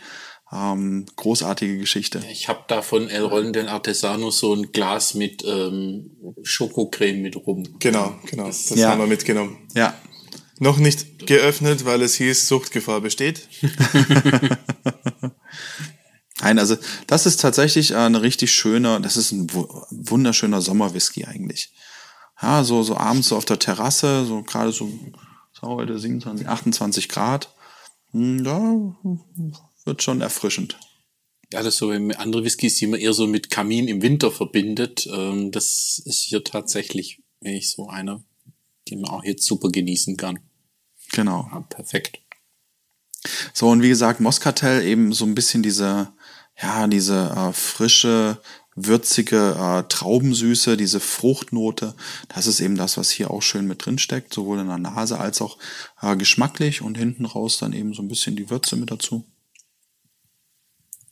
Ähm, 0.53 1.07
großartige 1.15 1.79
Geschichte. 1.79 2.21
Ich 2.31 2.47
habe 2.47 2.63
da 2.67 2.83
von 2.83 3.09
El 3.09 3.23
Rollen 3.25 3.51
del 3.51 3.67
Artesano 3.67 4.29
so 4.29 4.53
ein 4.53 4.71
Glas 4.71 5.15
mit 5.15 5.43
ähm, 5.43 6.11
Schokocreme 6.43 7.19
mit 7.23 7.35
rum. 7.35 7.63
Genau, 7.79 8.13
genau. 8.29 8.45
Das 8.45 8.69
Ja. 8.75 8.89
haben 8.91 8.99
wir 8.99 9.07
mitgenommen. 9.07 9.57
Ja, 9.73 9.95
Noch 10.59 10.77
nicht 10.77 11.27
geöffnet, 11.27 11.83
weil 11.85 12.01
es 12.01 12.15
hieß, 12.15 12.47
Suchtgefahr 12.47 13.01
besteht. 13.01 13.47
Nein, 16.41 16.59
also 16.59 16.75
das 17.07 17.25
ist 17.25 17.37
tatsächlich 17.41 17.95
eine 17.95 18.21
richtig 18.21 18.51
schöne, 18.51 18.99
das 19.01 19.17
ist 19.17 19.31
ein 19.31 19.51
wu- 19.53 19.67
wunderschöner 19.89 20.61
Sommerwhisky 20.61 21.25
eigentlich. 21.25 21.71
Ja, 22.41 22.63
so, 22.63 22.83
so 22.83 22.97
abends 22.97 23.29
so 23.29 23.37
auf 23.37 23.45
der 23.45 23.59
Terrasse, 23.59 24.25
so 24.25 24.43
gerade 24.43 24.71
so, 24.71 24.91
so 25.53 25.67
heute 25.67 25.97
27, 25.97 26.47
28 26.47 27.09
Grad. 27.09 27.53
Hm, 28.11 28.43
Da 28.43 28.95
wird 29.85 30.03
schon 30.03 30.21
erfrischend. 30.21 30.77
Ja, 31.53 31.59
das 31.59 31.75
ist 31.75 31.77
so 31.77 31.91
wie 31.91 32.15
andere 32.15 32.43
Whiskys, 32.43 32.75
die 32.75 32.87
man 32.87 32.99
eher 32.99 33.13
so 33.13 33.27
mit 33.27 33.49
Kamin 33.49 33.87
im 33.87 34.01
Winter 34.01 34.31
verbindet. 34.31 35.07
Ähm, 35.11 35.51
das 35.51 36.01
ist 36.03 36.23
hier 36.23 36.43
tatsächlich 36.43 37.21
wirklich 37.39 37.71
so 37.71 37.87
einer, 37.87 38.23
den 38.89 39.01
man 39.01 39.11
auch 39.11 39.23
jetzt 39.23 39.45
super 39.45 39.69
genießen 39.69 40.17
kann. 40.17 40.39
Genau. 41.15 41.49
Ja, 41.51 41.61
perfekt. 41.61 42.19
So, 43.53 43.69
und 43.69 43.81
wie 43.81 43.89
gesagt, 43.89 44.19
Moskatel 44.19 44.83
eben 44.83 45.13
so 45.13 45.25
ein 45.25 45.33
bisschen 45.33 45.63
diese, 45.63 46.09
ja, 46.61 46.87
diese 46.87 47.31
äh, 47.35 47.53
frische, 47.53 48.41
würzige 48.75 49.55
äh, 49.57 49.83
Traubensüße, 49.87 50.75
diese 50.75 50.99
Fruchtnote. 50.99 51.95
Das 52.27 52.47
ist 52.47 52.59
eben 52.59 52.75
das, 52.75 52.97
was 52.97 53.09
hier 53.09 53.31
auch 53.31 53.41
schön 53.41 53.65
mit 53.65 53.85
drin 53.85 53.97
steckt, 53.97 54.33
sowohl 54.33 54.59
in 54.59 54.67
der 54.67 54.77
Nase 54.77 55.17
als 55.17 55.41
auch 55.41 55.57
äh, 56.01 56.17
geschmacklich 56.17 56.81
und 56.81 56.97
hinten 56.97 57.25
raus 57.25 57.57
dann 57.57 57.71
eben 57.71 57.93
so 57.93 58.01
ein 58.01 58.09
bisschen 58.09 58.35
die 58.35 58.49
Würze 58.49 58.75
mit 58.75 58.91
dazu. 58.91 59.23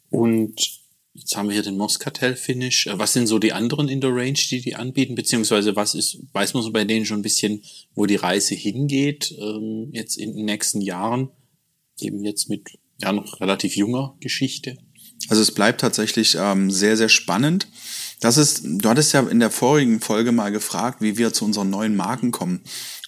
Und 0.09 0.83
jetzt 1.13 1.36
haben 1.36 1.47
wir 1.47 1.54
hier 1.54 1.63
den 1.63 1.78
Moscatel 1.78 2.36
Finish. 2.36 2.88
Äh, 2.88 2.97
Was 2.97 3.13
sind 3.13 3.28
so 3.28 3.39
die 3.39 3.54
anderen 3.54 3.88
in 3.88 4.02
der 4.02 4.12
Range, 4.12 4.34
die 4.34 4.62
die 4.62 4.76
anbieten? 4.76 5.15
Beziehungsweise 5.15 5.76
was 5.76 5.95
ist, 5.95 6.19
weiß 6.34 6.54
man 6.54 6.63
so 6.63 6.71
bei 6.71 6.86
denen 6.86 7.06
schon 7.06 7.19
ein 7.19 7.23
bisschen, 7.23 7.63
wo 7.95 8.06
die 8.06 8.15
Reise 8.15 8.56
hingeht, 8.56 9.34
ähm, 9.39 9.89
jetzt 9.91 10.17
in 10.17 10.36
den 10.36 10.45
nächsten 10.45 10.82
Jahren? 10.82 11.30
Eben 11.99 12.23
jetzt 12.23 12.49
mit, 12.49 12.80
ja, 13.02 13.13
noch 13.13 13.39
relativ 13.39 13.76
junger 13.76 14.15
Geschichte. 14.19 14.78
Also 15.30 15.41
es 15.41 15.52
bleibt 15.52 15.82
tatsächlich 15.82 16.36
ähm, 16.38 16.71
sehr, 16.71 16.97
sehr 16.97 17.10
spannend. 17.10 17.67
Das 18.19 18.38
ist, 18.38 18.62
du 18.63 18.89
hattest 18.89 19.13
ja 19.13 19.21
in 19.21 19.39
der 19.39 19.52
vorigen 19.52 20.02
Folge 20.02 20.32
mal 20.32 20.52
gefragt, 20.52 21.02
wie 21.02 21.17
wir 21.17 21.34
zu 21.34 21.45
unseren 21.45 21.69
neuen 21.69 21.95
Marken 21.95 22.32
kommen. 22.32 22.62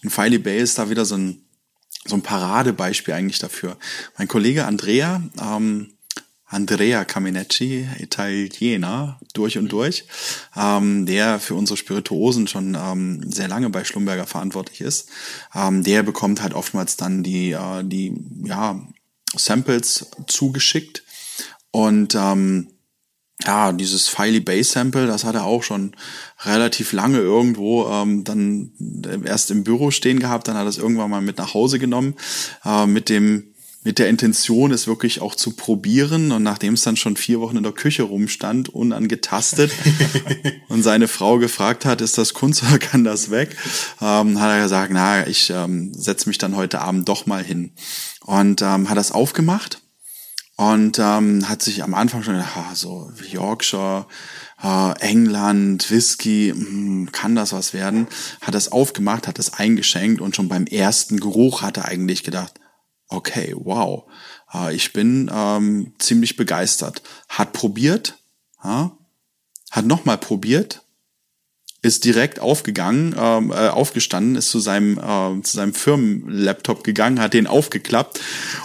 Und 0.04 0.12
Filey 0.12 0.38
Bay 0.38 0.60
ist 0.60 0.78
da 0.78 0.90
wieder 0.90 1.06
so 1.06 1.16
ein, 1.16 1.42
so 2.06 2.16
ein 2.16 2.22
Paradebeispiel 2.22 3.14
eigentlich 3.14 3.40
dafür. 3.40 3.78
Mein 4.18 4.28
Kollege 4.28 4.66
Andrea, 4.66 5.24
ähm, 5.42 5.95
Andrea 6.56 7.04
Caminecci, 7.04 7.86
Italiener, 8.00 9.20
durch 9.34 9.58
und 9.58 9.72
durch, 9.74 10.06
ähm, 10.56 11.06
der 11.06 11.40
für 11.40 11.54
unsere 11.54 11.76
Spirituosen 11.76 12.48
schon 12.48 12.78
ähm, 12.80 13.30
sehr 13.30 13.50
lange 13.50 13.70
bei 13.70 13.84
Schlumberger 13.84 14.26
verantwortlich 14.26 14.80
ist, 14.80 15.10
ähm, 15.54 15.84
der 15.84 16.02
bekommt 16.02 16.42
halt 16.42 16.54
oftmals 16.54 16.96
dann 16.96 17.24
die, 17.24 17.52
äh, 17.52 17.84
die 17.84 18.14
ja, 18.46 18.80
Samples 19.36 20.12
zugeschickt. 20.28 21.04
Und 21.72 22.16
ähm, 22.16 22.70
ja, 23.44 23.74
dieses 23.74 24.08
Filey 24.08 24.40
Bay 24.40 24.64
Sample, 24.64 25.08
das 25.08 25.26
hat 25.26 25.36
er 25.36 25.44
auch 25.44 25.62
schon 25.62 25.94
relativ 26.46 26.94
lange 26.94 27.18
irgendwo 27.18 27.86
ähm, 27.90 28.24
dann 28.24 28.72
erst 29.26 29.52
im 29.52 29.66
Büro 29.66 29.92
stehen 29.92 30.22
gehabt, 30.22 30.48
dann 30.48 30.56
hat 30.56 30.66
er 30.66 30.70
es 30.70 30.78
irgendwann 30.78 31.10
mal 31.10 31.22
mit 31.22 31.38
nach 31.38 31.54
Hause 31.54 31.80
genommen, 31.80 32.16
äh, 32.64 32.86
mit 32.86 33.10
dem 33.10 33.55
mit 33.86 34.00
der 34.00 34.10
Intention, 34.10 34.72
es 34.72 34.88
wirklich 34.88 35.22
auch 35.22 35.36
zu 35.36 35.52
probieren. 35.52 36.32
Und 36.32 36.42
nachdem 36.44 36.74
es 36.74 36.82
dann 36.82 36.98
schon 36.98 37.16
vier 37.16 37.40
Wochen 37.40 37.56
in 37.56 37.64
der 37.64 37.72
Küche 37.72 38.04
rumstand, 38.04 38.68
unangetastet, 38.68 39.72
und 40.70 40.82
seine 40.82 41.08
Frau 41.08 41.38
gefragt 41.38 41.86
hat, 41.86 42.02
ist 42.02 42.18
das 42.18 42.34
Kunst 42.34 42.64
oder 42.64 42.80
kann 42.80 43.04
das 43.04 43.30
weg, 43.30 43.56
ähm, 44.02 44.42
hat 44.42 44.50
er 44.50 44.64
gesagt, 44.64 44.92
na, 44.92 45.28
ich 45.28 45.52
ähm, 45.52 45.94
setze 45.94 46.28
mich 46.28 46.40
dann 46.40 46.56
heute 46.56 46.82
Abend 46.82 47.08
doch 47.08 47.28
mal 47.28 47.44
hin. 47.44 47.74
Und 48.22 48.64
ähm, 48.64 48.90
hat 48.90 48.98
das 48.98 49.12
aufgemacht 49.12 49.80
und 50.58 50.98
ähm, 50.98 51.48
hat 51.48 51.62
sich 51.62 51.84
am 51.84 51.94
Anfang 51.94 52.24
schon 52.24 52.34
gedacht, 52.34 52.58
ah, 52.58 52.74
so 52.74 53.12
Yorkshire, 53.30 54.08
äh, 54.64 55.00
England, 55.00 55.92
Whisky, 55.92 56.54
hm, 56.56 57.12
kann 57.12 57.36
das 57.36 57.54
was 57.54 57.74
werden? 57.74 58.08
Hat 58.42 58.56
das 58.56 58.72
aufgemacht, 58.72 59.28
hat 59.28 59.38
das 59.38 59.54
eingeschenkt 59.54 60.22
und 60.22 60.36
schon 60.36 60.50
beim 60.50 60.66
ersten 60.66 61.20
Geruch 61.20 61.62
hat 61.62 61.78
er 61.78 61.86
eigentlich 61.86 62.24
gedacht, 62.24 62.60
okay, 63.10 63.54
wow, 63.56 64.06
äh, 64.54 64.76
ich 64.76 64.94
bin 64.94 65.30
ähm, 65.34 65.94
ziemlich 66.00 66.36
begeistert. 66.36 67.02
Hat 67.30 67.54
probiert, 67.54 68.18
ja, 68.64 68.98
hat 69.72 69.86
nochmal 69.86 70.18
probiert, 70.18 70.86
ist 71.86 72.04
direkt 72.04 72.40
aufgegangen, 72.40 73.16
ähm, 73.18 73.52
äh, 73.52 73.68
aufgestanden, 73.68 74.36
ist 74.36 74.50
zu 74.50 74.60
seinem 74.60 74.98
äh, 74.98 75.42
zu 75.44 75.58
seinem 75.58 75.74
Firmenlaptop 75.74 76.84
gegangen, 76.84 77.22
hat 77.22 77.36
den 77.36 77.46
aufgeklappt 77.46 78.20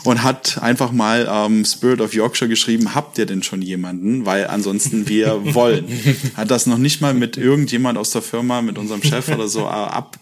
und 0.04 0.22
hat 0.22 0.62
einfach 0.62 0.90
mal 0.90 1.28
ähm, 1.30 1.66
Spirit 1.66 2.00
of 2.00 2.14
Yorkshire 2.14 2.48
geschrieben, 2.48 2.94
habt 2.94 3.18
ihr 3.18 3.26
denn 3.26 3.42
schon 3.42 3.60
jemanden? 3.60 4.24
Weil 4.24 4.46
ansonsten 4.46 5.06
wir 5.08 5.54
wollen. 5.54 5.86
Hat 6.34 6.50
das 6.50 6.64
noch 6.64 6.78
nicht 6.78 7.02
mal 7.02 7.12
mit 7.12 7.36
irgendjemand 7.36 7.98
aus 7.98 8.10
der 8.10 8.22
Firma, 8.22 8.62
mit 8.62 8.78
unserem 8.78 9.02
Chef 9.02 9.28
oder 9.28 9.48
so 9.48 9.60
äh, 9.60 9.64
ab, 9.64 10.18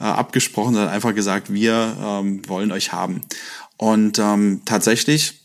äh, 0.00 0.04
abgesprochen, 0.04 0.74
sondern 0.74 0.92
einfach 0.92 1.14
gesagt, 1.14 1.52
wir 1.52 1.96
ähm, 2.00 2.48
wollen 2.48 2.72
euch 2.72 2.92
haben. 2.92 3.22
Und 3.76 4.18
ähm, 4.18 4.62
tatsächlich 4.64 5.40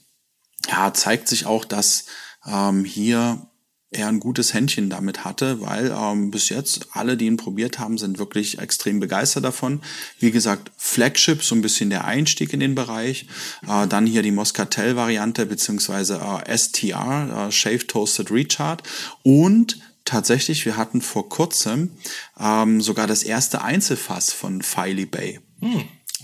ja, 0.70 0.94
zeigt 0.94 1.28
sich 1.28 1.46
auch, 1.46 1.66
dass 1.66 2.06
ähm, 2.46 2.86
hier 2.86 3.48
er 3.96 4.08
ein 4.08 4.20
gutes 4.20 4.54
Händchen 4.54 4.90
damit 4.90 5.24
hatte, 5.24 5.62
weil 5.62 5.94
ähm, 5.96 6.32
bis 6.32 6.50
jetzt 6.50 6.88
alle, 6.94 7.16
die 7.16 7.28
ihn 7.28 7.38
probiert 7.38 7.80
haben, 7.80 7.98
sind 7.98 8.18
wirklich 8.18 8.60
extrem 8.60 9.00
begeistert 9.00 9.44
davon. 9.44 9.82
Wie 10.20 10.32
gesagt, 10.32 10.72
Flagship, 10.78 11.44
so 11.44 11.56
ein 11.56 11.62
bisschen 11.62 11.90
der 11.90 12.06
Einstieg 12.06 12.54
in 12.54 12.60
den 12.60 12.76
Bereich. 12.76 13.28
Äh, 13.68 13.88
dann 13.88 14.06
hier 14.06 14.24
die 14.24 14.32
Moscatel-Variante 14.32 15.46
beziehungsweise 15.46 16.20
äh, 16.20 16.58
STR, 16.58 17.48
äh, 17.48 17.52
Shaved 17.52 17.90
Toasted 17.90 18.32
Recharge. 18.32 18.84
Und 19.22 19.80
tatsächlich, 20.06 20.66
wir 20.66 20.78
hatten 20.78 21.02
vor 21.02 21.30
kurzem 21.30 21.92
ähm, 22.40 22.82
sogar 22.82 23.08
das 23.08 23.24
erste 23.24 23.62
Einzelfass 23.64 24.32
von 24.34 24.62
Filey 24.62 25.06
Bay 25.06 25.40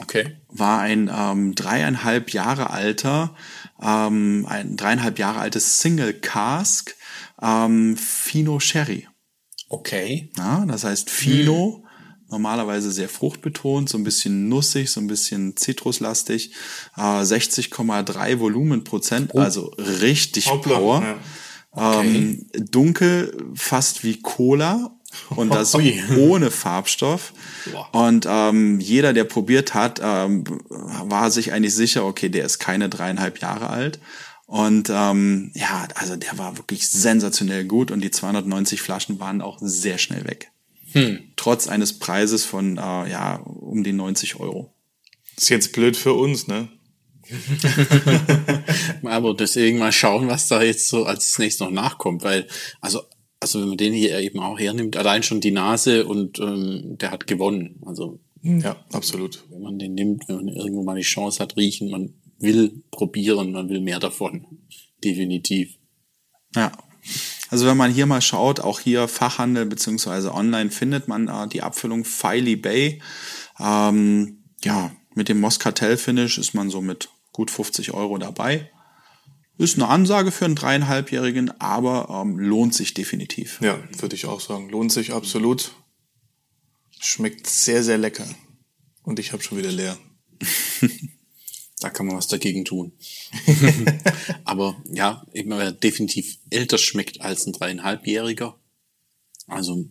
Okay. 0.01 0.37
war 0.47 0.79
ein 0.79 1.11
ähm, 1.13 1.55
dreieinhalb 1.55 2.31
Jahre 2.31 2.69
alter, 2.69 3.35
ähm, 3.81 4.45
ein 4.47 4.77
dreieinhalb 4.77 5.19
Jahre 5.19 5.39
altes 5.39 5.79
Single 5.79 6.13
Cask 6.13 6.95
ähm, 7.41 7.97
Fino 7.97 8.59
Sherry. 8.59 9.07
Okay. 9.67 10.31
Ja, 10.37 10.65
das 10.65 10.83
heißt 10.83 11.09
Fino, 11.09 11.83
normalerweise 12.29 12.91
sehr 12.91 13.09
fruchtbetont, 13.09 13.89
so 13.89 13.97
ein 13.97 14.03
bisschen 14.03 14.47
nussig, 14.49 14.89
so 14.89 14.99
ein 14.99 15.07
bisschen 15.07 15.57
zitruslastig, 15.57 16.53
äh, 16.97 17.01
60,3 17.01 18.39
Volumenprozent, 18.39 19.35
also 19.35 19.73
richtig 19.77 20.47
Hoppla, 20.47 20.77
Power. 20.77 21.01
ja. 21.01 21.19
Ähm, 21.75 22.47
dunkel, 22.53 23.51
fast 23.55 24.03
wie 24.03 24.19
Cola 24.21 24.91
und 25.29 25.49
das 25.53 25.75
Ui. 25.75 26.01
ohne 26.17 26.51
Farbstoff. 26.51 27.33
Und 27.91 28.27
ähm, 28.29 28.79
jeder, 28.79 29.13
der 29.13 29.23
probiert 29.23 29.73
hat, 29.73 29.99
ähm, 30.03 30.43
war 30.69 31.31
sich 31.31 31.53
eigentlich 31.53 31.75
sicher, 31.75 32.05
okay, 32.05 32.29
der 32.29 32.45
ist 32.45 32.59
keine 32.59 32.89
dreieinhalb 32.89 33.39
Jahre 33.39 33.69
alt. 33.69 33.99
Und 34.45 34.89
ähm, 34.91 35.51
ja, 35.53 35.87
also 35.93 36.15
der 36.15 36.37
war 36.39 36.57
wirklich 36.57 36.87
sensationell 36.89 37.65
gut 37.65 37.91
und 37.91 38.01
die 38.01 38.09
290 38.09 38.81
Flaschen 38.81 39.19
waren 39.19 39.41
auch 39.41 39.59
sehr 39.61 39.99
schnell 39.99 40.25
weg. 40.27 40.51
Trotz 41.35 41.67
eines 41.67 41.99
Preises 41.99 42.45
von 42.45 42.77
äh, 42.77 43.11
ja 43.11 43.35
um 43.35 43.83
die 43.83 43.93
90 43.93 44.39
Euro. 44.39 44.73
Ist 45.37 45.49
jetzt 45.49 45.71
blöd 45.73 45.95
für 45.95 46.13
uns, 46.13 46.47
ne? 46.47 46.67
Aber 49.03 49.33
deswegen 49.33 49.79
mal 49.79 49.91
schauen, 49.91 50.27
was 50.27 50.47
da 50.47 50.61
jetzt 50.61 50.89
so 50.89 51.05
als 51.05 51.37
nächstes 51.39 51.65
noch 51.65 51.71
nachkommt, 51.71 52.23
weil, 52.23 52.47
also, 52.81 53.01
also 53.39 53.61
wenn 53.61 53.69
man 53.69 53.77
den 53.77 53.93
hier 53.93 54.19
eben 54.19 54.39
auch 54.39 54.59
hernimmt, 54.59 54.97
allein 54.97 55.23
schon 55.23 55.41
die 55.41 55.51
Nase 55.51 56.05
und 56.05 56.39
ähm, 56.39 56.97
der 56.99 57.11
hat 57.11 57.27
gewonnen. 57.27 57.81
Also 57.85 58.19
Ja, 58.41 58.75
absolut. 58.91 59.45
wenn 59.49 59.61
man 59.61 59.79
den 59.79 59.93
nimmt, 59.93 60.27
wenn 60.27 60.35
man 60.37 60.47
irgendwo 60.49 60.83
mal 60.83 60.97
die 60.97 61.03
Chance 61.03 61.41
hat, 61.41 61.55
riechen, 61.57 61.89
man 61.89 62.13
will 62.39 62.83
probieren, 62.91 63.51
man 63.51 63.69
will 63.69 63.81
mehr 63.81 63.99
davon. 63.99 64.45
Definitiv. 65.03 65.75
Ja. 66.55 66.71
Also 67.49 67.65
wenn 67.65 67.77
man 67.77 67.91
hier 67.91 68.05
mal 68.05 68.21
schaut, 68.21 68.59
auch 68.59 68.79
hier 68.79 69.07
Fachhandel 69.07 69.65
beziehungsweise 69.65 70.33
online 70.33 70.69
findet 70.69 71.07
man 71.07 71.27
äh, 71.27 71.47
die 71.47 71.63
Abfüllung 71.63 72.05
Filey 72.05 72.55
Bay. 72.55 73.01
Ähm, 73.59 74.43
ja, 74.63 74.91
mit 75.15 75.29
dem 75.29 75.39
Moscatel-Finish 75.41 76.37
ist 76.37 76.53
man 76.53 76.69
so 76.69 76.81
mit 76.81 77.09
gut 77.39 77.51
50 77.51 77.93
Euro 77.93 78.17
dabei. 78.17 78.69
Ist 79.57 79.77
eine 79.77 79.87
Ansage 79.87 80.29
für 80.29 80.43
einen 80.43 80.55
dreieinhalbjährigen, 80.55 81.51
aber 81.61 82.09
ähm, 82.09 82.37
lohnt 82.37 82.73
sich 82.73 82.93
definitiv. 82.93 83.61
Ja, 83.61 83.81
würde 83.97 84.17
ich 84.17 84.25
auch 84.25 84.41
sagen. 84.41 84.67
Lohnt 84.67 84.91
sich 84.91 85.13
absolut. 85.13 85.71
Schmeckt 86.99 87.47
sehr, 87.47 87.81
sehr 87.81 87.97
lecker. 87.97 88.27
Und 89.03 89.19
ich 89.19 89.31
habe 89.31 89.41
schon 89.41 89.57
wieder 89.57 89.71
leer. 89.71 89.97
Da 91.81 91.89
kann 91.89 92.07
man 92.07 92.17
was 92.17 92.27
dagegen 92.27 92.65
tun. 92.65 92.91
Aber 94.43 94.75
ja, 94.91 95.25
eben 95.31 95.51
wer 95.51 95.71
definitiv 95.71 96.39
älter 96.49 96.77
schmeckt 96.77 97.21
als 97.21 97.45
ein 97.45 97.53
dreieinhalbjähriger. 97.53 98.59
Also 99.47 99.85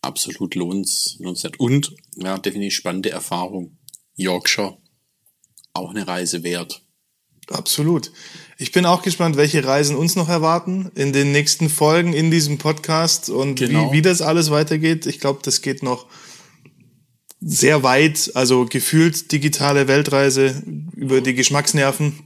absolut 0.00 0.54
lohns, 0.54 1.16
lohnenswert. 1.18 1.58
Und 1.58 1.96
ja, 2.14 2.38
definitiv 2.38 2.74
spannende 2.74 3.10
Erfahrung. 3.10 3.78
Yorkshire, 4.14 4.78
auch 5.74 5.90
eine 5.90 6.06
Reise 6.06 6.42
wert. 6.42 6.82
Absolut. 7.48 8.12
Ich 8.58 8.72
bin 8.72 8.86
auch 8.86 9.02
gespannt, 9.02 9.36
welche 9.36 9.64
Reisen 9.64 9.96
uns 9.96 10.14
noch 10.14 10.28
erwarten 10.28 10.90
in 10.94 11.12
den 11.12 11.32
nächsten 11.32 11.68
Folgen 11.68 12.12
in 12.12 12.30
diesem 12.30 12.58
Podcast 12.58 13.30
und 13.30 13.56
Genau. 13.56 13.90
wie, 13.90 13.98
wie 13.98 14.02
das 14.02 14.22
alles 14.22 14.50
weitergeht. 14.50 15.06
Ich 15.06 15.18
glaube, 15.18 15.40
das 15.42 15.60
geht 15.60 15.82
noch 15.82 16.06
sehr 17.40 17.82
weit, 17.82 18.30
also 18.34 18.66
gefühlt 18.66 19.32
digitale 19.32 19.88
Weltreise 19.88 20.62
über 20.94 21.20
die 21.20 21.34
Geschmacksnerven. 21.34 22.20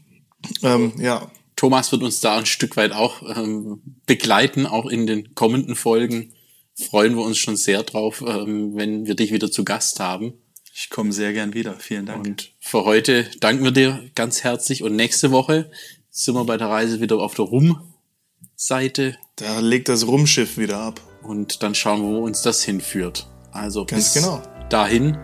Ähm, 0.63 0.93
ja, 0.99 1.31
Thomas 1.57 1.91
wird 1.91 2.03
uns 2.03 2.21
da 2.21 2.37
ein 2.37 2.45
Stück 2.47 2.77
weit 2.77 2.93
auch 2.93 3.23
ähm, 3.35 3.81
begleiten, 4.05 4.67
auch 4.67 4.85
in 4.87 5.07
den 5.07 5.35
kommenden 5.35 5.75
Folgen. 5.75 6.35
Freuen 6.79 7.17
wir 7.17 7.23
uns 7.25 7.39
schon 7.39 7.57
sehr 7.57 7.83
drauf, 7.83 8.23
ähm, 8.27 8.77
wenn 8.77 9.07
wir 9.07 9.15
dich 9.15 9.33
wieder 9.33 9.51
zu 9.51 9.65
Gast 9.65 9.99
haben. 10.01 10.35
Ich 10.79 10.91
komme 10.91 11.11
sehr 11.11 11.33
gern 11.33 11.55
wieder. 11.55 11.77
Vielen 11.79 12.05
Dank. 12.05 12.27
Und 12.27 12.53
für 12.61 12.85
heute 12.85 13.25
danken 13.41 13.65
wir 13.65 13.71
dir 13.71 14.11
ganz 14.15 14.45
herzlich. 14.45 14.83
Und 14.83 14.95
nächste 14.95 15.31
Woche 15.31 15.71
sind 16.11 16.35
wir 16.35 16.45
bei 16.45 16.59
der 16.59 16.69
Reise 16.69 17.01
wieder 17.01 17.17
auf 17.17 17.33
der 17.35 17.47
Rum-Seite. 17.47 19.17
da 19.37 19.61
legt 19.61 19.89
das 19.89 20.07
Rumschiff 20.07 20.59
wieder 20.59 20.77
ab. 20.77 21.01
Und 21.23 21.63
dann 21.63 21.75
schauen 21.75 22.03
wir, 22.03 22.19
wo 22.19 22.25
uns 22.27 22.43
das 22.43 22.63
hinführt. 22.63 23.27
Also 23.53 23.87
Ganz 23.87 24.13
bis 24.13 24.23
genau. 24.23 24.43
dahin, 24.69 25.17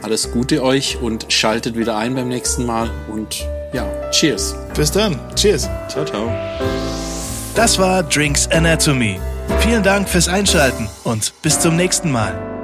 alles 0.00 0.32
Gute 0.32 0.62
euch 0.62 0.96
und 0.96 1.30
schaltet 1.30 1.76
wieder 1.76 1.98
ein 1.98 2.14
beim 2.14 2.28
nächsten 2.28 2.64
Mal. 2.64 2.90
Und 3.12 3.46
ja, 3.74 4.10
cheers. 4.10 4.56
Bis 4.74 4.90
dann. 4.90 5.20
Cheers. 5.34 5.68
Ciao, 5.88 6.06
ciao. 6.06 6.32
Das 7.54 7.78
war 7.78 8.04
Drinks 8.04 8.48
Anatomy. 8.48 9.20
Vielen 9.60 9.82
Dank 9.82 10.08
fürs 10.08 10.28
Einschalten 10.28 10.88
und 11.04 11.34
bis 11.42 11.60
zum 11.60 11.76
nächsten 11.76 12.10
Mal. 12.10 12.57